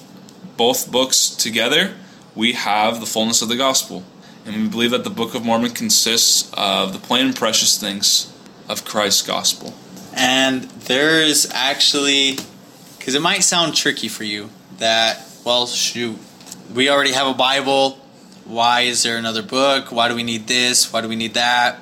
both 0.58 0.92
books 0.92 1.30
together, 1.30 1.94
we 2.34 2.52
have 2.52 3.00
the 3.00 3.06
fullness 3.06 3.40
of 3.40 3.48
the 3.48 3.56
gospel. 3.56 4.04
And 4.44 4.54
we 4.54 4.68
believe 4.68 4.90
that 4.90 5.02
the 5.02 5.08
Book 5.08 5.34
of 5.34 5.42
Mormon 5.42 5.70
consists 5.70 6.52
of 6.52 6.92
the 6.92 6.98
plain 6.98 7.28
and 7.28 7.34
precious 7.34 7.80
things 7.80 8.30
of 8.68 8.84
Christ's 8.84 9.22
gospel. 9.26 9.72
And 10.12 10.64
there 10.64 11.22
is 11.22 11.50
actually, 11.54 12.36
because 12.98 13.14
it 13.14 13.22
might 13.22 13.42
sound 13.42 13.74
tricky 13.74 14.08
for 14.08 14.24
you, 14.24 14.50
that, 14.76 15.26
well, 15.42 15.66
shoot, 15.66 16.18
we 16.74 16.90
already 16.90 17.12
have 17.12 17.26
a 17.26 17.32
Bible. 17.32 17.92
Why 18.44 18.82
is 18.82 19.02
there 19.04 19.16
another 19.16 19.42
book? 19.42 19.90
Why 19.90 20.08
do 20.08 20.14
we 20.14 20.22
need 20.22 20.48
this? 20.48 20.92
Why 20.92 21.00
do 21.00 21.08
we 21.08 21.16
need 21.16 21.32
that? 21.32 21.78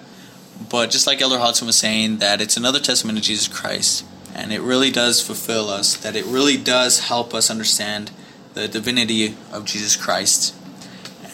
But 0.71 0.91
just 0.91 1.09
like 1.09 1.21
Elder 1.21 1.39
Hodson 1.39 1.67
was 1.67 1.77
saying, 1.77 2.19
that 2.19 2.41
it's 2.41 2.57
another 2.57 2.79
testament 2.79 3.19
of 3.19 3.25
Jesus 3.25 3.49
Christ. 3.49 4.05
And 4.39 4.53
it 4.53 4.61
really 4.61 4.93
does 4.93 5.21
fulfill 5.21 5.69
us, 5.69 5.97
that 5.97 6.15
it 6.15 6.25
really 6.25 6.57
does 6.57 7.01
help 7.01 7.35
us 7.35 7.51
understand 7.51 8.13
the 8.55 8.69
divinity 8.69 9.37
of 9.53 9.65
Jesus 9.65 9.97
Christ. 9.97 10.55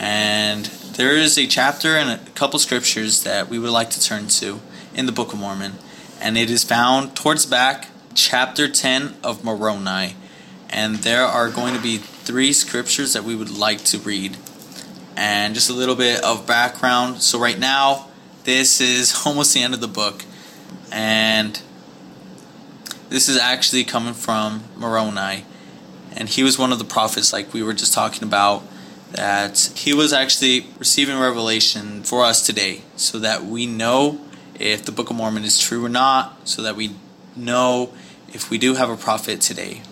And 0.00 0.64
there 0.64 1.14
is 1.14 1.36
a 1.36 1.46
chapter 1.46 1.96
and 1.98 2.08
a 2.10 2.30
couple 2.30 2.58
scriptures 2.58 3.22
that 3.22 3.50
we 3.50 3.58
would 3.58 3.70
like 3.70 3.90
to 3.90 4.02
turn 4.02 4.28
to 4.28 4.58
in 4.94 5.04
the 5.04 5.12
Book 5.12 5.34
of 5.34 5.38
Mormon. 5.38 5.74
And 6.18 6.38
it 6.38 6.48
is 6.48 6.64
found 6.64 7.14
towards 7.14 7.44
back, 7.44 7.88
chapter 8.14 8.68
10 8.68 9.16
of 9.22 9.44
Moroni. 9.44 10.16
And 10.70 10.96
there 10.96 11.26
are 11.26 11.50
going 11.50 11.74
to 11.74 11.82
be 11.82 11.98
three 11.98 12.54
scriptures 12.54 13.12
that 13.12 13.22
we 13.22 13.36
would 13.36 13.50
like 13.50 13.84
to 13.84 13.98
read. 13.98 14.38
And 15.14 15.54
just 15.54 15.68
a 15.68 15.74
little 15.74 15.94
bit 15.94 16.24
of 16.24 16.46
background. 16.46 17.20
So, 17.20 17.38
right 17.38 17.58
now, 17.58 18.08
this 18.44 18.80
is 18.80 19.22
almost 19.26 19.52
the 19.52 19.62
end 19.62 19.74
of 19.74 19.82
the 19.82 19.88
book. 19.88 20.24
And 20.90 21.60
this 23.14 23.28
is 23.28 23.36
actually 23.38 23.84
coming 23.84 24.12
from 24.12 24.64
Moroni. 24.76 25.44
And 26.16 26.28
he 26.28 26.42
was 26.42 26.58
one 26.58 26.72
of 26.72 26.80
the 26.80 26.84
prophets, 26.84 27.32
like 27.32 27.54
we 27.54 27.62
were 27.62 27.72
just 27.72 27.94
talking 27.94 28.24
about, 28.24 28.64
that 29.12 29.70
he 29.76 29.94
was 29.94 30.12
actually 30.12 30.66
receiving 30.80 31.16
revelation 31.16 32.02
for 32.02 32.24
us 32.24 32.44
today 32.44 32.82
so 32.96 33.20
that 33.20 33.44
we 33.44 33.66
know 33.66 34.20
if 34.58 34.84
the 34.84 34.90
Book 34.90 35.10
of 35.10 35.16
Mormon 35.16 35.44
is 35.44 35.60
true 35.60 35.84
or 35.84 35.88
not, 35.88 36.48
so 36.48 36.60
that 36.62 36.74
we 36.74 36.96
know 37.36 37.92
if 38.32 38.50
we 38.50 38.58
do 38.58 38.74
have 38.74 38.90
a 38.90 38.96
prophet 38.96 39.40
today. 39.40 39.82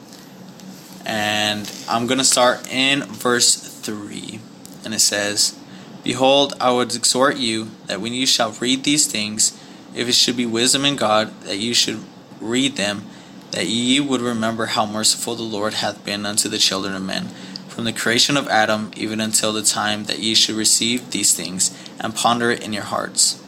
And 1.07 1.73
I'm 1.89 2.09
going 2.09 2.19
to 2.19 2.25
start 2.25 2.69
in 2.73 3.03
verse 3.03 3.55
3. 3.55 4.41
And 4.85 4.93
it 4.93 5.01
says, 5.01 5.57
Behold, 6.03 6.55
I 6.61 6.73
would 6.73 6.93
exhort 6.93 7.37
you 7.37 7.71
that 7.87 8.01
when 8.01 8.15
you 8.15 8.27
shall 8.27 8.51
read 8.51 8.83
these 8.83 9.07
things, 9.07 9.57
if 9.95 10.09
it 10.09 10.15
should 10.17 10.37
be 10.37 10.47
wisdom 10.47 10.85
in 10.85 10.97
God, 10.97 11.33
that 11.43 11.59
you 11.59 11.73
should 11.73 12.01
read 12.41 12.77
them, 12.77 13.05
that 13.53 13.69
ye 13.69 14.01
would 14.01 14.21
remember 14.21 14.67
how 14.67 14.85
merciful 14.85 15.35
the 15.35 15.43
Lord 15.43 15.75
hath 15.75 16.05
been 16.05 16.27
unto 16.27 16.49
the 16.49 16.59
children 16.59 16.95
of 16.95 17.03
men, 17.03 17.29
from 17.69 17.85
the 17.85 17.93
creation 17.93 18.37
of 18.37 18.49
Adam 18.49 18.91
even 18.97 19.21
until 19.21 19.53
the 19.53 19.63
time 19.63 20.05
that 20.05 20.19
ye 20.19 20.35
should 20.35 20.57
receive 20.57 21.11
these 21.11 21.35
things, 21.35 21.71
and 22.01 22.15
ponder 22.15 22.51
it 22.51 22.63
in 22.63 22.73
your 22.73 22.83
hearts. 22.83 23.43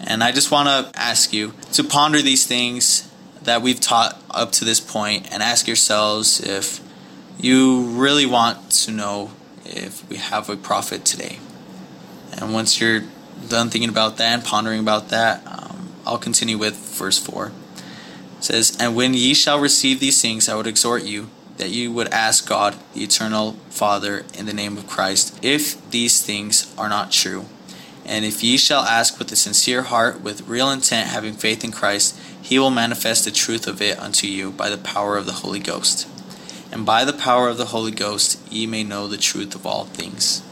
And 0.00 0.22
I 0.22 0.32
just 0.32 0.50
want 0.50 0.68
to 0.68 1.00
ask 1.00 1.32
you 1.32 1.54
to 1.72 1.84
ponder 1.84 2.20
these 2.20 2.46
things 2.46 3.10
that 3.42 3.62
we've 3.62 3.80
taught 3.80 4.20
up 4.30 4.52
to 4.52 4.64
this 4.64 4.80
point 4.80 5.32
and 5.32 5.42
ask 5.42 5.66
yourselves 5.66 6.40
if 6.40 6.80
you 7.38 7.82
really 7.82 8.26
want 8.26 8.70
to 8.70 8.90
know 8.90 9.30
if 9.64 10.08
we 10.08 10.16
have 10.16 10.48
a 10.48 10.56
prophet 10.56 11.04
today. 11.04 11.38
And 12.32 12.52
once 12.52 12.80
you're 12.80 13.02
done 13.48 13.70
thinking 13.70 13.88
about 13.88 14.16
that 14.18 14.34
and 14.34 14.44
pondering 14.44 14.80
about 14.80 15.08
that, 15.10 15.46
um, 15.46 15.92
I'll 16.06 16.18
continue 16.18 16.58
with 16.58 16.76
verse 16.76 17.18
4. 17.18 17.52
Says, 18.40 18.76
And 18.78 18.94
when 18.94 19.14
ye 19.14 19.34
shall 19.34 19.60
receive 19.60 20.00
these 20.00 20.20
things, 20.20 20.48
I 20.48 20.54
would 20.54 20.66
exhort 20.66 21.04
you 21.04 21.30
that 21.56 21.70
you 21.70 21.90
would 21.90 22.08
ask 22.08 22.46
God, 22.48 22.76
the 22.92 23.02
eternal 23.02 23.52
Father, 23.70 24.24
in 24.34 24.46
the 24.46 24.52
name 24.52 24.76
of 24.76 24.86
Christ, 24.86 25.38
if 25.42 25.90
these 25.90 26.22
things 26.22 26.72
are 26.76 26.88
not 26.88 27.12
true. 27.12 27.46
And 28.04 28.24
if 28.24 28.44
ye 28.44 28.56
shall 28.56 28.82
ask 28.82 29.18
with 29.18 29.32
a 29.32 29.36
sincere 29.36 29.82
heart, 29.82 30.20
with 30.20 30.46
real 30.46 30.70
intent, 30.70 31.08
having 31.08 31.32
faith 31.32 31.64
in 31.64 31.72
Christ, 31.72 32.18
he 32.40 32.58
will 32.58 32.70
manifest 32.70 33.24
the 33.24 33.30
truth 33.32 33.66
of 33.66 33.82
it 33.82 33.98
unto 33.98 34.26
you 34.26 34.52
by 34.52 34.70
the 34.70 34.78
power 34.78 35.16
of 35.16 35.26
the 35.26 35.32
Holy 35.32 35.58
Ghost. 35.58 36.06
And 36.70 36.86
by 36.86 37.04
the 37.04 37.12
power 37.12 37.48
of 37.48 37.58
the 37.58 37.66
Holy 37.66 37.90
Ghost 37.90 38.40
ye 38.52 38.66
may 38.66 38.84
know 38.84 39.08
the 39.08 39.16
truth 39.16 39.54
of 39.54 39.66
all 39.66 39.86
things. 39.86 40.42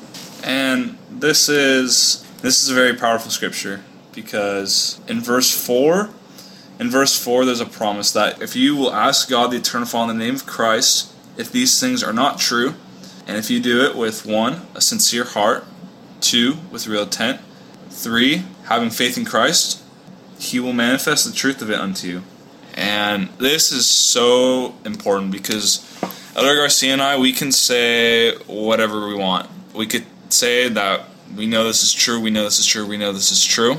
And 0.42 0.98
this 1.10 1.48
is 1.48 2.24
this 2.42 2.62
is 2.62 2.68
a 2.68 2.74
very 2.74 2.94
powerful 2.94 3.30
scripture 3.30 3.82
because 4.12 5.00
in 5.08 5.20
verse 5.20 5.50
4 5.56 6.10
in 6.78 6.90
verse 6.90 7.18
4 7.18 7.44
there's 7.44 7.60
a 7.60 7.66
promise 7.66 8.12
that 8.12 8.40
if 8.42 8.56
you 8.56 8.76
will 8.76 8.92
ask 8.92 9.28
God 9.28 9.50
the 9.50 9.56
eternal 9.56 9.86
Father 9.86 10.12
in 10.12 10.18
the 10.18 10.24
name 10.24 10.34
of 10.34 10.46
Christ 10.46 11.12
if 11.36 11.50
these 11.50 11.80
things 11.80 12.02
are 12.02 12.12
not 12.12 12.38
true 12.38 12.74
and 13.26 13.36
if 13.36 13.50
you 13.50 13.60
do 13.60 13.84
it 13.84 13.96
with 13.96 14.26
one 14.26 14.66
a 14.74 14.80
sincere 14.80 15.24
heart 15.24 15.64
two 16.20 16.56
with 16.70 16.86
real 16.86 17.02
intent 17.02 17.40
three 17.90 18.44
having 18.64 18.90
faith 18.90 19.16
in 19.16 19.24
Christ 19.24 19.82
he 20.38 20.60
will 20.60 20.72
manifest 20.72 21.26
the 21.26 21.32
truth 21.32 21.62
of 21.62 21.70
it 21.70 21.78
unto 21.78 22.06
you 22.08 22.22
and 22.74 23.28
this 23.38 23.70
is 23.70 23.86
so 23.86 24.74
important 24.84 25.30
because 25.30 25.88
Elder 26.36 26.56
Garcia 26.56 26.92
and 26.92 27.02
I 27.02 27.18
we 27.18 27.32
can 27.32 27.52
say 27.52 28.34
whatever 28.46 29.06
we 29.06 29.14
want 29.14 29.48
we 29.74 29.86
could 29.86 30.04
say 30.28 30.68
that 30.68 31.06
we 31.36 31.46
know 31.46 31.64
this 31.64 31.82
is 31.82 31.92
true, 31.92 32.20
we 32.20 32.30
know 32.30 32.44
this 32.44 32.58
is 32.58 32.66
true, 32.66 32.86
we 32.86 32.96
know 32.96 33.12
this 33.12 33.32
is 33.32 33.44
true. 33.44 33.76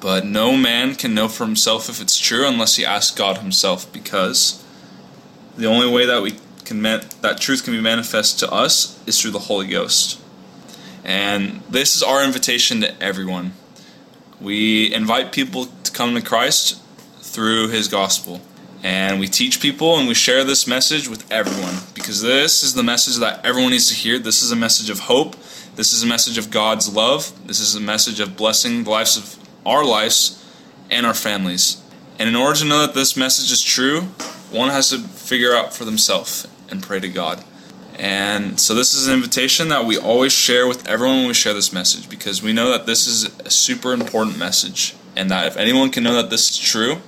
But 0.00 0.26
no 0.26 0.56
man 0.56 0.94
can 0.94 1.14
know 1.14 1.28
for 1.28 1.44
himself 1.44 1.88
if 1.88 2.00
it's 2.00 2.18
true 2.18 2.46
unless 2.46 2.76
he 2.76 2.84
asks 2.84 3.16
God 3.16 3.38
himself, 3.38 3.90
because 3.92 4.62
the 5.56 5.66
only 5.66 5.90
way 5.90 6.04
that 6.06 6.22
we 6.22 6.38
can 6.64 6.82
man- 6.82 7.04
that 7.22 7.40
truth 7.40 7.64
can 7.64 7.72
be 7.72 7.80
manifest 7.80 8.38
to 8.40 8.50
us 8.50 8.98
is 9.06 9.20
through 9.20 9.30
the 9.30 9.38
Holy 9.40 9.66
Ghost. 9.66 10.20
And 11.04 11.62
this 11.70 11.96
is 11.96 12.02
our 12.02 12.22
invitation 12.24 12.80
to 12.80 13.02
everyone. 13.02 13.52
We 14.40 14.92
invite 14.92 15.32
people 15.32 15.68
to 15.84 15.92
come 15.92 16.14
to 16.14 16.20
Christ 16.20 16.80
through 17.20 17.68
his 17.68 17.88
gospel. 17.88 18.40
And 18.82 19.18
we 19.18 19.28
teach 19.28 19.60
people 19.60 19.98
and 19.98 20.06
we 20.06 20.14
share 20.14 20.44
this 20.44 20.66
message 20.66 21.08
with 21.08 21.30
everyone 21.32 21.74
because 21.94 22.22
this 22.22 22.62
is 22.62 22.74
the 22.74 22.82
message 22.82 23.16
that 23.16 23.44
everyone 23.44 23.70
needs 23.70 23.88
to 23.88 23.94
hear. 23.94 24.18
This 24.18 24.42
is 24.42 24.52
a 24.52 24.56
message 24.56 24.90
of 24.90 25.00
hope. 25.00 25.36
This 25.76 25.92
is 25.92 26.02
a 26.02 26.06
message 26.06 26.38
of 26.38 26.50
God's 26.50 26.92
love. 26.94 27.32
This 27.46 27.60
is 27.60 27.74
a 27.74 27.80
message 27.80 28.20
of 28.20 28.36
blessing 28.36 28.84
the 28.84 28.90
lives 28.90 29.16
of 29.16 29.45
our 29.66 29.84
lives 29.84 30.42
and 30.90 31.04
our 31.04 31.14
families. 31.14 31.82
And 32.18 32.28
in 32.28 32.36
order 32.36 32.58
to 32.60 32.64
know 32.64 32.80
that 32.86 32.94
this 32.94 33.16
message 33.16 33.52
is 33.52 33.62
true, 33.62 34.02
one 34.50 34.70
has 34.70 34.90
to 34.90 34.98
figure 34.98 35.54
out 35.54 35.74
for 35.74 35.84
themselves 35.84 36.46
and 36.70 36.82
pray 36.82 37.00
to 37.00 37.08
God. 37.08 37.44
And 37.98 38.60
so 38.60 38.74
this 38.74 38.94
is 38.94 39.08
an 39.08 39.14
invitation 39.14 39.68
that 39.68 39.84
we 39.84 39.98
always 39.98 40.32
share 40.32 40.66
with 40.66 40.86
everyone 40.86 41.18
when 41.18 41.28
we 41.28 41.34
share 41.34 41.54
this 41.54 41.72
message 41.72 42.08
because 42.08 42.42
we 42.42 42.52
know 42.52 42.70
that 42.70 42.86
this 42.86 43.06
is 43.06 43.24
a 43.40 43.50
super 43.50 43.92
important 43.92 44.38
message 44.38 44.94
and 45.16 45.30
that 45.30 45.46
if 45.46 45.56
anyone 45.56 45.90
can 45.90 46.04
know 46.04 46.14
that 46.14 46.28
this 46.28 46.50
is 46.50 46.58
true, 46.58 46.98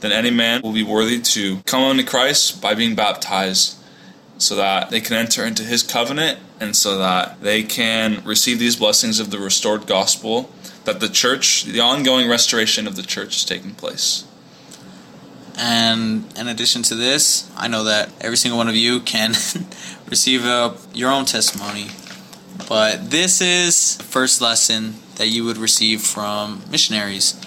then 0.00 0.10
any 0.10 0.30
man 0.30 0.60
will 0.62 0.72
be 0.72 0.82
worthy 0.82 1.20
to 1.20 1.60
come 1.60 1.82
unto 1.82 2.04
Christ 2.04 2.60
by 2.60 2.74
being 2.74 2.96
baptized 2.96 3.76
so 4.36 4.56
that 4.56 4.90
they 4.90 5.00
can 5.00 5.16
enter 5.16 5.44
into 5.44 5.62
his 5.62 5.84
covenant 5.84 6.40
and 6.58 6.74
so 6.74 6.98
that 6.98 7.40
they 7.40 7.62
can 7.62 8.22
receive 8.24 8.58
these 8.58 8.74
blessings 8.74 9.20
of 9.20 9.30
the 9.30 9.38
restored 9.38 9.86
gospel 9.86 10.50
that 10.84 11.00
the 11.00 11.08
church 11.08 11.64
the 11.64 11.80
ongoing 11.80 12.28
restoration 12.28 12.86
of 12.86 12.96
the 12.96 13.02
church 13.02 13.36
is 13.36 13.44
taking 13.44 13.72
place. 13.72 14.24
And 15.58 16.24
in 16.38 16.48
addition 16.48 16.82
to 16.84 16.94
this 16.94 17.50
i 17.56 17.68
know 17.68 17.84
that 17.84 18.10
every 18.20 18.36
single 18.36 18.56
one 18.58 18.68
of 18.68 18.74
you 18.74 19.00
can 19.00 19.30
receive 20.08 20.44
a, 20.44 20.76
your 20.94 21.10
own 21.10 21.24
testimony. 21.24 21.88
But 22.68 23.10
this 23.10 23.40
is 23.40 23.96
the 23.96 24.04
first 24.04 24.40
lesson 24.40 24.94
that 25.16 25.28
you 25.28 25.44
would 25.44 25.56
receive 25.56 26.02
from 26.02 26.62
missionaries. 26.70 27.40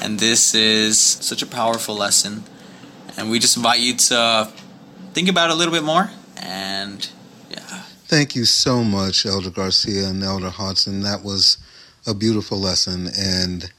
And 0.00 0.18
this 0.18 0.54
is 0.54 0.98
such 0.98 1.42
a 1.42 1.46
powerful 1.46 1.94
lesson. 1.94 2.44
And 3.16 3.30
we 3.30 3.38
just 3.38 3.56
invite 3.56 3.80
you 3.80 3.96
to 3.96 4.50
think 5.12 5.28
about 5.28 5.50
it 5.50 5.52
a 5.52 5.56
little 5.56 5.74
bit 5.74 5.84
more 5.84 6.10
and 6.42 7.08
yeah. 7.50 7.60
Thank 8.08 8.34
you 8.34 8.44
so 8.44 8.82
much, 8.84 9.24
Elder 9.24 9.50
Garcia 9.50 10.08
and 10.08 10.22
Elder 10.22 10.50
Hodson. 10.50 11.00
That 11.00 11.22
was 11.22 11.56
a 12.06 12.14
beautiful 12.14 12.58
lesson, 12.58 13.08
and 13.16 13.70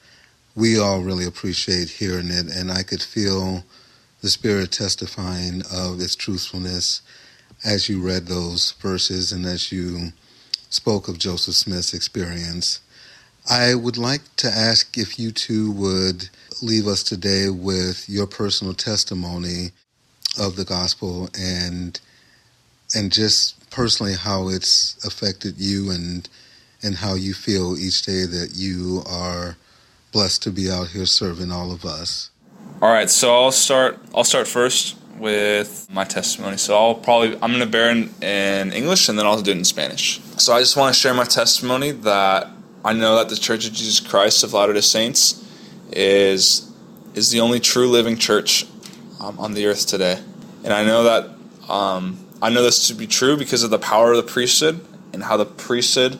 we 0.54 0.78
all 0.78 1.00
really 1.02 1.26
appreciate 1.26 1.90
hearing 1.90 2.30
it. 2.30 2.46
And 2.54 2.70
I 2.70 2.82
could 2.82 3.02
feel 3.02 3.64
the 4.22 4.30
Spirit 4.30 4.72
testifying 4.72 5.62
of 5.70 6.00
its 6.00 6.16
truthfulness 6.16 7.02
as 7.64 7.88
you 7.88 8.00
read 8.00 8.26
those 8.26 8.72
verses 8.80 9.32
and 9.32 9.44
as 9.44 9.70
you 9.70 10.12
spoke 10.70 11.08
of 11.08 11.18
Joseph 11.18 11.54
Smith's 11.54 11.94
experience. 11.94 12.80
I 13.48 13.74
would 13.74 13.98
like 13.98 14.22
to 14.36 14.48
ask 14.48 14.96
if 14.96 15.18
you 15.18 15.30
two 15.30 15.70
would 15.72 16.30
leave 16.62 16.86
us 16.86 17.02
today 17.02 17.50
with 17.50 18.08
your 18.08 18.26
personal 18.26 18.72
testimony 18.72 19.72
of 20.38 20.56
the 20.56 20.64
gospel 20.64 21.28
and 21.38 22.00
and 22.94 23.12
just 23.12 23.70
personally 23.70 24.14
how 24.14 24.48
it's 24.48 25.04
affected 25.04 25.58
you 25.58 25.90
and 25.90 26.28
and 26.84 26.96
how 26.96 27.14
you 27.14 27.34
feel 27.34 27.76
each 27.76 28.02
day 28.02 28.26
that 28.26 28.50
you 28.54 29.02
are 29.06 29.56
blessed 30.12 30.42
to 30.42 30.50
be 30.50 30.70
out 30.70 30.88
here 30.88 31.06
serving 31.06 31.50
all 31.50 31.72
of 31.72 31.84
us. 31.84 32.30
All 32.80 32.92
right, 32.92 33.10
so 33.10 33.34
I'll 33.34 33.50
start. 33.50 33.98
I'll 34.14 34.24
start 34.24 34.46
first 34.46 34.96
with 35.16 35.88
my 35.90 36.04
testimony. 36.04 36.56
So 36.56 36.76
I'll 36.76 36.94
probably 36.94 37.34
I'm 37.34 37.52
gonna 37.52 37.66
bear 37.66 37.90
in, 37.90 38.10
in 38.22 38.72
English 38.72 39.08
and 39.08 39.18
then 39.18 39.26
I'll 39.26 39.40
do 39.40 39.52
it 39.52 39.56
in 39.56 39.64
Spanish. 39.64 40.20
So 40.36 40.52
I 40.52 40.60
just 40.60 40.76
want 40.76 40.94
to 40.94 41.00
share 41.00 41.14
my 41.14 41.24
testimony 41.24 41.92
that 41.92 42.48
I 42.84 42.92
know 42.92 43.16
that 43.16 43.28
the 43.28 43.36
Church 43.36 43.66
of 43.66 43.72
Jesus 43.72 44.00
Christ 44.00 44.44
of 44.44 44.52
Latter 44.52 44.72
Day 44.72 44.80
Saints 44.80 45.42
is 45.92 46.70
is 47.14 47.30
the 47.30 47.40
only 47.40 47.60
true 47.60 47.88
living 47.88 48.18
church 48.18 48.66
um, 49.20 49.38
on 49.38 49.54
the 49.54 49.66
earth 49.66 49.86
today, 49.86 50.20
and 50.64 50.72
I 50.72 50.84
know 50.84 51.04
that 51.04 51.70
um, 51.70 52.18
I 52.42 52.50
know 52.50 52.62
this 52.62 52.88
to 52.88 52.94
be 52.94 53.06
true 53.06 53.36
because 53.36 53.62
of 53.62 53.70
the 53.70 53.78
power 53.78 54.10
of 54.10 54.16
the 54.16 54.30
priesthood 54.30 54.84
and 55.12 55.22
how 55.22 55.36
the 55.36 55.46
priesthood 55.46 56.18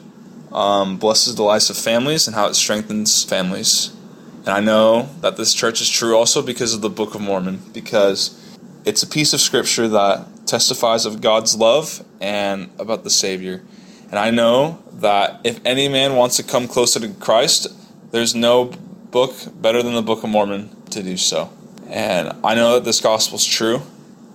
um, 0.55 0.97
blesses 0.97 1.35
the 1.35 1.43
lives 1.43 1.69
of 1.69 1.77
families 1.77 2.27
and 2.27 2.35
how 2.35 2.47
it 2.47 2.55
strengthens 2.55 3.25
families. 3.25 3.95
And 4.41 4.51
I 4.51 4.61
know 4.61 5.11
that 5.21 5.37
this 5.37 5.53
church 5.53 5.81
is 5.81 5.91
true 5.91 6.17
also 6.17 6.43
because 6.43 6.73
of 6.75 6.81
the 6.81 6.91
Book 6.91 7.15
of 7.15 7.21
Mormon, 7.21 7.61
because 7.73 8.41
it's 8.85 9.03
a 9.03 9.07
piece 9.07 9.33
of 9.33 9.41
scripture 9.41 9.89
that 9.89 10.47
testifies 10.47 11.07
of 11.07 11.21
God's 11.21 11.57
love 11.57 12.05
and 12.21 12.71
about 12.79 13.03
the 13.03 13.11
Savior. 13.11 13.63
And 14.11 14.19
I 14.19 14.31
know 14.31 14.83
that 14.93 15.41
if 15.45 15.61
any 15.65 15.89
man 15.89 16.15
wants 16.15 16.37
to 16.37 16.43
come 16.43 16.69
closer 16.69 17.01
to 17.01 17.09
Christ, 17.15 17.67
there's 18.13 18.35
no 18.35 18.67
book 18.67 19.35
better 19.61 19.83
than 19.83 19.95
the 19.95 20.03
Book 20.03 20.23
of 20.23 20.31
Mormon 20.31 20.71
to 20.91 21.03
do 21.03 21.17
so. 21.17 21.51
And 21.89 22.33
I 22.45 22.55
know 22.55 22.75
that 22.75 22.85
this 22.85 23.01
gospel 23.01 23.37
is 23.37 23.45
true. 23.45 23.83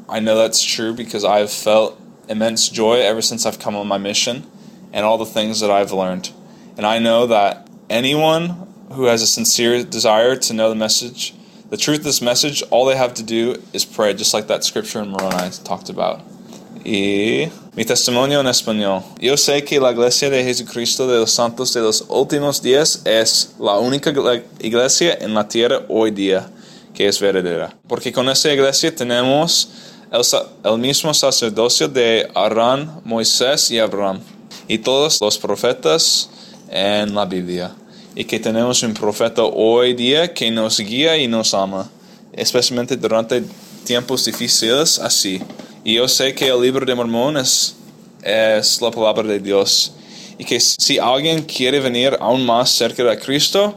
I 0.10 0.20
know 0.20 0.36
that's 0.38 0.64
true 0.64 0.94
because 0.94 1.24
I've 1.24 1.52
felt 1.52 2.02
immense 2.28 2.68
joy 2.68 3.00
ever 3.02 3.22
since 3.22 3.46
I've 3.46 3.60
come 3.60 3.76
on 3.76 3.88
my 3.88 3.98
mission 3.98 4.46
and 4.94 5.06
all 5.06 5.18
the 5.18 5.26
things 5.26 5.60
that 5.60 5.72
I've 5.72 5.92
learned. 5.92 6.32
And 6.78 6.86
I 6.86 7.00
know 7.00 7.28
that 7.28 7.68
anyone 7.90 8.68
who 8.92 9.06
has 9.06 9.22
a 9.22 9.28
sincere 9.28 9.84
desire 9.84 10.36
to 10.36 10.54
know 10.54 10.70
the 10.70 10.76
message, 10.76 11.34
the 11.70 11.78
truth 11.78 12.00
of 12.00 12.06
this 12.06 12.22
message, 12.22 12.64
all 12.72 12.86
they 12.86 12.96
have 12.96 13.14
to 13.16 13.24
do 13.24 13.62
is 13.74 13.86
pray, 13.86 14.14
just 14.14 14.34
like 14.34 14.48
that 14.48 14.64
scripture 14.64 15.02
in 15.02 15.10
Moroni 15.10 15.52
talked 15.64 15.90
about. 15.90 16.22
Y 16.86 17.52
mi 17.76 17.84
testimonio 17.86 18.40
en 18.40 18.48
español. 18.48 19.04
Yo 19.20 19.36
sé 19.36 19.64
que 19.66 19.80
la 19.80 19.92
iglesia 19.92 20.30
de 20.30 20.44
Jesucristo 20.44 21.08
de 21.08 21.20
los 21.20 21.32
Santos 21.32 21.74
de 21.74 21.82
los 21.82 22.02
Últimos 22.10 22.62
Días 22.62 23.02
es 23.06 23.54
la 23.60 23.78
única 23.78 24.12
iglesia 24.60 25.18
en 25.20 25.34
la 25.34 25.48
tierra 25.48 25.82
hoy 25.90 26.12
día 26.12 26.50
que 26.94 27.08
es 27.08 27.20
verdadera. 27.20 27.76
Porque 27.88 28.12
con 28.12 28.28
esta 28.30 28.52
iglesia 28.52 28.96
tenemos 28.96 29.70
el, 30.12 30.22
el 30.64 30.78
mismo 30.80 31.14
sacerdocio 31.14 31.88
de 31.88 32.30
Arán, 32.34 33.02
Moisés 33.04 33.70
y 33.72 33.80
Abraham, 33.80 34.22
y 34.70 34.78
todos 34.78 35.20
los 35.20 35.38
profetas 35.38 36.30
en 36.70 37.14
la 37.14 37.26
Biblia. 37.26 37.76
Y 38.16 38.24
que 38.24 38.40
tenemos 38.40 38.82
un 38.84 38.94
profeta 38.94 39.44
hoy 39.44 39.94
día 39.94 40.34
que 40.34 40.50
nos 40.52 40.80
guía 40.80 41.18
y 41.18 41.28
nos 41.28 41.54
ama, 41.54 41.90
especialmente 42.32 42.96
durante 42.96 43.44
tiempos 43.84 44.24
difíciles 44.26 45.00
así. 45.00 45.42
Y 45.84 45.96
yo 45.96 46.08
sé 46.08 46.36
que 46.36 46.48
el 46.48 46.62
libro 46.62 46.86
de 46.86 46.94
Mormón 46.94 47.38
es, 47.38 47.76
es 48.22 48.80
la 48.82 48.92
palabra 48.92 49.24
de 49.24 49.40
Dios. 49.40 49.92
Y 50.38 50.46
que 50.46 50.60
si 50.60 51.00
alguien 51.00 51.44
quiere 51.44 51.80
venir 51.80 52.16
aún 52.20 52.46
más 52.46 52.70
cerca 52.70 53.04
de 53.04 53.18
Cristo, 53.18 53.76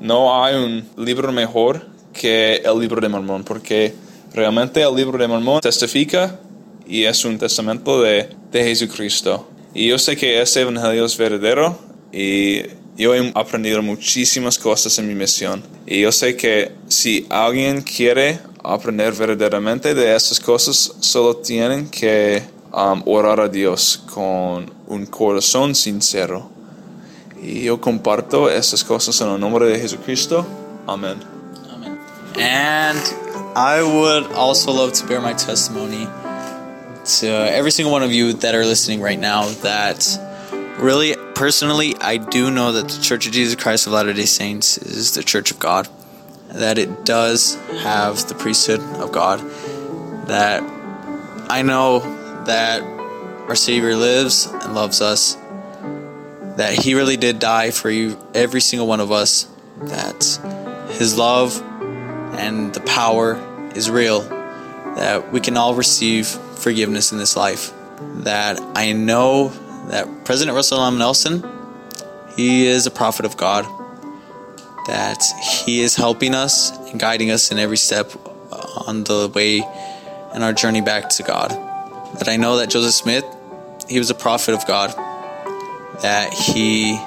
no 0.00 0.42
hay 0.42 0.54
un 0.54 0.88
libro 0.96 1.30
mejor 1.32 1.86
que 2.14 2.62
el 2.64 2.80
libro 2.80 3.00
de 3.00 3.10
Mormón, 3.10 3.44
porque 3.44 3.94
realmente 4.32 4.80
el 4.80 4.94
libro 4.94 5.18
de 5.18 5.28
Mormón 5.28 5.60
testifica 5.60 6.40
y 6.86 7.04
es 7.04 7.24
un 7.26 7.38
testamento 7.38 8.00
de, 8.00 8.30
de 8.50 8.64
Jesucristo. 8.64 9.49
Y 9.74 9.88
yo 9.88 9.98
sé 9.98 10.16
que 10.16 10.40
ese 10.40 10.62
evangelio 10.62 11.04
es 11.04 11.16
verdadero 11.16 11.78
y 12.12 12.62
yo 12.96 13.14
he 13.14 13.32
aprendido 13.34 13.82
muchísimas 13.82 14.58
cosas 14.58 14.98
en 14.98 15.08
mi 15.08 15.14
misión. 15.14 15.62
Y 15.86 16.00
yo 16.00 16.12
sé 16.12 16.36
que 16.36 16.72
si 16.88 17.26
alguien 17.30 17.82
quiere 17.82 18.40
aprender 18.64 19.12
verdaderamente 19.14 19.94
de 19.94 20.14
esas 20.14 20.40
cosas, 20.40 20.92
solo 21.00 21.36
tienen 21.36 21.88
que 21.88 22.42
um, 22.72 23.02
orar 23.06 23.40
a 23.40 23.48
Dios 23.48 24.02
con 24.12 24.72
un 24.86 25.06
corazón 25.06 25.74
sincero. 25.74 26.50
Y 27.42 27.62
yo 27.62 27.80
comparto 27.80 28.50
esas 28.50 28.84
cosas 28.84 29.18
en 29.20 29.28
el 29.30 29.40
nombre 29.40 29.66
de 29.66 29.78
Jesucristo. 29.78 30.46
Amén. 30.86 31.16
Amen. 31.72 31.98
And 32.36 33.00
I 33.56 33.82
would 33.82 34.30
also 34.32 34.72
love 34.72 34.92
to 34.94 35.06
bear 35.06 35.20
my 35.20 35.32
testimony 35.32 36.06
to 37.04 37.28
every 37.28 37.70
single 37.70 37.92
one 37.92 38.02
of 38.02 38.12
you 38.12 38.32
that 38.34 38.54
are 38.54 38.64
listening 38.64 39.00
right 39.00 39.18
now 39.18 39.48
that 39.62 40.18
really 40.78 41.14
personally 41.34 41.94
I 42.00 42.16
do 42.16 42.50
know 42.50 42.72
that 42.72 42.88
the 42.88 43.02
Church 43.02 43.26
of 43.26 43.32
Jesus 43.32 43.60
Christ 43.60 43.86
of 43.86 43.92
Latter-day 43.92 44.26
Saints 44.26 44.78
is 44.78 45.14
the 45.14 45.22
church 45.22 45.50
of 45.50 45.58
God 45.58 45.88
that 46.48 46.78
it 46.78 47.04
does 47.04 47.54
have 47.82 48.28
the 48.28 48.34
priesthood 48.34 48.80
of 49.00 49.12
God 49.12 49.40
that 50.26 50.62
I 51.48 51.62
know 51.62 52.00
that 52.44 52.82
our 52.82 53.54
savior 53.54 53.96
lives 53.96 54.46
and 54.46 54.74
loves 54.74 55.00
us 55.00 55.36
that 56.56 56.74
he 56.74 56.94
really 56.94 57.16
did 57.16 57.38
die 57.38 57.70
for 57.70 57.90
you 57.90 58.18
every 58.34 58.60
single 58.60 58.86
one 58.86 59.00
of 59.00 59.12
us 59.12 59.48
that 59.82 60.22
his 60.92 61.16
love 61.16 61.60
and 62.38 62.74
the 62.74 62.80
power 62.80 63.36
is 63.74 63.90
real 63.90 64.20
that 64.20 65.32
we 65.32 65.40
can 65.40 65.56
all 65.56 65.74
receive 65.74 66.36
forgiveness 66.60 67.12
in 67.12 67.18
this 67.18 67.36
life 67.36 67.72
that 68.22 68.60
I 68.74 68.92
know 68.92 69.48
that 69.88 70.24
President 70.24 70.54
Russell 70.54 70.84
M. 70.84 70.98
Nelson, 70.98 71.44
he 72.36 72.66
is 72.66 72.86
a 72.86 72.90
prophet 72.90 73.24
of 73.24 73.36
God, 73.36 73.64
that 74.86 75.22
he 75.64 75.80
is 75.80 75.96
helping 75.96 76.34
us 76.34 76.70
and 76.90 76.98
guiding 76.98 77.30
us 77.30 77.50
in 77.50 77.58
every 77.58 77.76
step 77.76 78.12
on 78.86 79.04
the 79.04 79.30
way 79.34 79.58
in 80.34 80.42
our 80.42 80.52
journey 80.52 80.80
back 80.80 81.08
to 81.10 81.22
God. 81.22 81.50
That 82.18 82.28
I 82.28 82.36
know 82.36 82.56
that 82.56 82.70
Joseph 82.70 82.94
Smith, 82.94 83.24
he 83.88 83.98
was 83.98 84.10
a 84.10 84.14
prophet 84.14 84.54
of 84.54 84.66
God, 84.66 84.90
that 86.02 86.32
he 86.32 86.98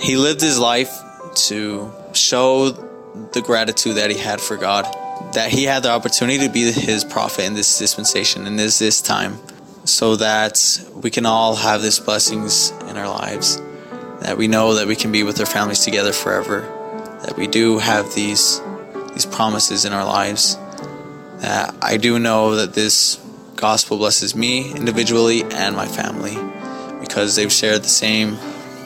he 0.00 0.16
lived 0.16 0.40
his 0.40 0.58
life 0.58 1.02
to 1.48 1.90
show 2.12 2.70
the 3.32 3.42
gratitude 3.42 3.96
that 3.96 4.10
he 4.10 4.18
had 4.18 4.40
for 4.40 4.56
God, 4.56 4.84
that 5.32 5.50
he 5.50 5.64
had 5.64 5.82
the 5.82 5.90
opportunity 5.90 6.46
to 6.46 6.52
be 6.52 6.70
his 6.72 7.04
prophet 7.04 7.44
in 7.44 7.54
this 7.54 7.78
dispensation 7.78 8.46
in 8.46 8.56
this 8.56 8.78
this 8.78 9.00
time 9.00 9.38
so 9.84 10.16
that 10.16 10.80
we 10.94 11.10
can 11.10 11.26
all 11.26 11.54
have 11.54 11.82
these 11.82 11.98
blessings 11.98 12.70
in 12.88 12.96
our 12.96 13.08
lives. 13.08 13.60
That 14.20 14.36
we 14.36 14.48
know 14.48 14.74
that 14.74 14.86
we 14.86 14.96
can 14.96 15.12
be 15.12 15.22
with 15.22 15.38
our 15.38 15.46
families 15.46 15.84
together 15.84 16.12
forever. 16.12 16.60
That 17.24 17.36
we 17.36 17.46
do 17.46 17.78
have 17.78 18.14
these 18.14 18.60
these 19.12 19.26
promises 19.26 19.84
in 19.84 19.92
our 19.92 20.04
lives. 20.04 20.56
That 21.38 21.74
I 21.80 21.96
do 21.96 22.18
know 22.18 22.56
that 22.56 22.74
this 22.74 23.20
gospel 23.56 23.98
blesses 23.98 24.34
me 24.34 24.72
individually 24.72 25.42
and 25.44 25.76
my 25.76 25.86
family 25.86 26.36
because 27.00 27.36
they've 27.36 27.52
shared 27.52 27.82
the 27.82 27.88
same 27.88 28.36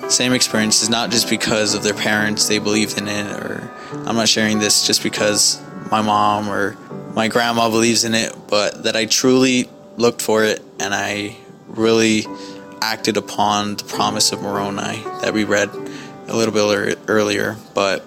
same 0.08 0.32
experiences 0.32 0.88
not 0.88 1.10
just 1.10 1.28
because 1.30 1.74
of 1.74 1.82
their 1.82 1.94
parents 1.94 2.48
they 2.48 2.58
believed 2.58 2.98
in 2.98 3.06
it 3.08 3.26
or 3.40 3.70
I'm 3.92 4.16
not 4.16 4.28
sharing 4.28 4.58
this 4.58 4.86
just 4.86 5.02
because 5.02 5.60
my 5.90 6.02
mom 6.02 6.48
or 6.48 6.76
my 7.14 7.28
grandma 7.28 7.68
believes 7.68 8.04
in 8.04 8.14
it 8.14 8.34
but 8.48 8.84
that 8.84 8.96
I 8.96 9.06
truly 9.06 9.68
looked 9.96 10.22
for 10.22 10.44
it 10.44 10.62
and 10.78 10.94
I 10.94 11.36
really 11.66 12.26
acted 12.80 13.16
upon 13.16 13.76
the 13.76 13.84
promise 13.84 14.32
of 14.32 14.42
Moroni 14.42 15.02
that 15.22 15.32
we 15.32 15.44
read 15.44 15.70
a 16.28 16.36
little 16.36 16.54
bit 16.54 16.98
earlier. 17.08 17.56
But 17.74 18.04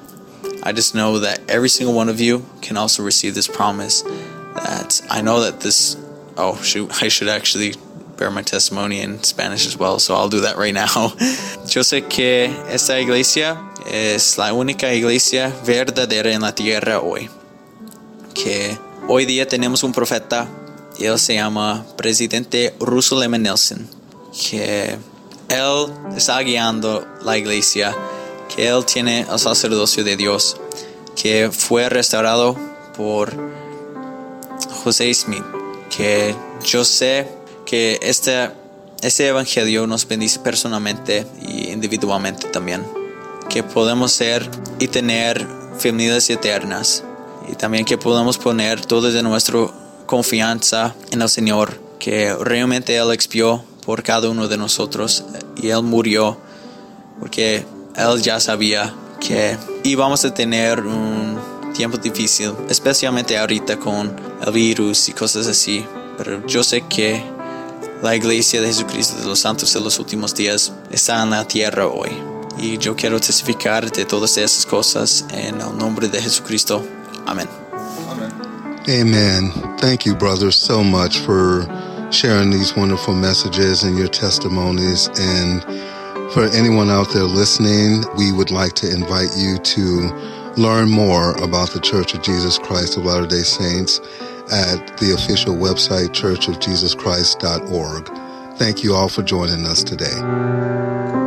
I 0.63 0.71
just 0.71 0.95
know 0.95 1.19
that 1.19 1.41
every 1.49 1.69
single 1.69 1.95
one 1.95 2.09
of 2.09 2.19
you 2.19 2.45
can 2.61 2.77
also 2.77 3.03
receive 3.03 3.35
this 3.35 3.47
promise. 3.47 4.01
That 4.01 5.01
I 5.09 5.21
know 5.21 5.41
that 5.41 5.61
this. 5.61 5.97
Oh, 6.35 6.59
shoot, 6.61 6.89
I 7.03 7.09
should 7.09 7.27
actually 7.27 7.73
bear 8.17 8.31
my 8.31 8.41
testimony 8.41 9.01
in 9.01 9.23
Spanish 9.23 9.65
as 9.65 9.77
well, 9.77 9.99
so 9.99 10.15
I'll 10.15 10.29
do 10.29 10.41
that 10.41 10.57
right 10.57 10.73
now. 10.73 10.85
Yo 11.67 11.81
sé 11.81 12.07
que 12.09 12.45
esta 12.69 12.99
iglesia 12.99 13.57
es 13.85 14.37
la 14.37 14.53
única 14.53 14.93
iglesia 14.93 15.51
verdadera 15.65 16.31
en 16.31 16.41
la 16.41 16.51
tierra 16.51 17.01
hoy. 17.01 17.29
Que 18.33 18.77
hoy 19.07 19.25
día 19.25 19.47
tenemos 19.47 19.83
un 19.83 19.91
profeta 19.91 20.47
él 20.99 21.19
se 21.19 21.35
llama 21.35 21.85
Presidente 21.97 22.73
Russell 22.79 23.23
M. 23.23 23.37
Nelson, 23.39 23.87
que 24.31 24.97
él 25.49 25.85
está 26.15 26.39
guiando 26.41 27.05
la 27.23 27.37
iglesia, 27.37 27.95
que 28.53 28.67
él 28.67 28.85
tiene 28.85 29.21
el 29.29 29.39
sacerdocio 29.39 30.03
de 30.03 30.15
Dios, 30.15 30.57
que 31.15 31.49
fue 31.51 31.89
restaurado 31.89 32.57
por 32.95 33.33
José 34.83 35.13
Smith, 35.13 35.43
que 35.95 36.35
yo 36.63 36.85
sé 36.85 37.27
que 37.65 37.99
este, 38.01 38.51
este 39.01 39.27
evangelio 39.27 39.87
nos 39.87 40.07
bendice 40.07 40.39
personalmente 40.39 41.25
y 41.41 41.69
individualmente 41.69 42.47
también, 42.49 42.85
que 43.49 43.63
podemos 43.63 44.11
ser 44.11 44.49
y 44.79 44.87
tener 44.87 45.45
familias 45.77 46.29
eternas 46.29 47.03
y 47.47 47.55
también 47.55 47.85
que 47.85 47.97
podamos 47.97 48.37
poner 48.37 48.85
todo 48.85 49.11
de 49.11 49.23
nuestro 49.23 49.73
confianza 50.05 50.95
en 51.11 51.21
el 51.21 51.29
Señor, 51.29 51.79
que 51.99 52.35
realmente 52.35 52.95
Él 52.95 53.11
expió 53.11 53.63
por 53.85 54.03
cada 54.03 54.29
uno 54.29 54.47
de 54.47 54.57
nosotros 54.57 55.23
y 55.55 55.69
Él 55.69 55.83
murió 55.83 56.37
porque 57.19 57.65
Él 57.95 58.21
ya 58.21 58.39
sabía 58.39 58.93
que 59.19 59.57
íbamos 59.83 60.25
a 60.25 60.33
tener 60.33 60.81
un 60.81 61.39
tiempo 61.73 61.97
difícil, 61.97 62.53
especialmente 62.69 63.37
ahorita 63.37 63.79
con 63.79 64.15
el 64.45 64.51
virus 64.51 65.09
y 65.09 65.13
cosas 65.13 65.47
así. 65.47 65.85
Pero 66.17 66.45
yo 66.45 66.63
sé 66.63 66.83
que 66.87 67.23
la 68.01 68.15
iglesia 68.15 68.61
de 68.61 68.67
Jesucristo 68.67 69.19
de 69.19 69.25
los 69.25 69.39
Santos 69.39 69.73
de 69.73 69.79
los 69.79 69.97
últimos 69.99 70.35
días 70.35 70.73
está 70.91 71.23
en 71.23 71.29
la 71.29 71.47
tierra 71.47 71.87
hoy. 71.87 72.11
Y 72.57 72.77
yo 72.77 72.95
quiero 72.95 73.19
testificar 73.19 73.89
de 73.89 74.05
todas 74.05 74.37
esas 74.37 74.65
cosas 74.65 75.25
en 75.31 75.59
el 75.59 75.77
nombre 75.77 76.07
de 76.07 76.21
Jesucristo. 76.21 76.83
Amén. 77.25 77.47
Amen. 78.09 78.31
Amen. 78.89 79.51
Thank 79.77 80.05
you, 80.05 80.15
brothers, 80.15 80.55
so 80.55 80.83
much 80.83 81.19
for 81.19 81.65
sharing 82.11 82.51
these 82.51 82.75
wonderful 82.75 83.15
messages 83.15 83.83
and 83.83 83.97
your 83.97 84.07
testimonies. 84.07 85.09
And 85.19 85.63
for 86.33 86.45
anyone 86.53 86.89
out 86.89 87.11
there 87.13 87.23
listening, 87.23 88.03
we 88.17 88.31
would 88.31 88.51
like 88.51 88.73
to 88.73 88.91
invite 88.91 89.35
you 89.37 89.57
to 89.57 90.11
learn 90.57 90.89
more 90.89 91.31
about 91.43 91.71
the 91.71 91.79
Church 91.79 92.13
of 92.13 92.21
Jesus 92.21 92.57
Christ 92.57 92.97
of 92.97 93.05
Latter 93.05 93.27
day 93.27 93.43
Saints 93.43 93.99
at 94.51 94.97
the 94.97 95.13
official 95.13 95.55
website, 95.55 96.09
churchofjesuschrist.org. 96.09 98.57
Thank 98.57 98.83
you 98.83 98.93
all 98.93 99.09
for 99.09 99.23
joining 99.23 99.65
us 99.65 99.83
today. 99.83 101.22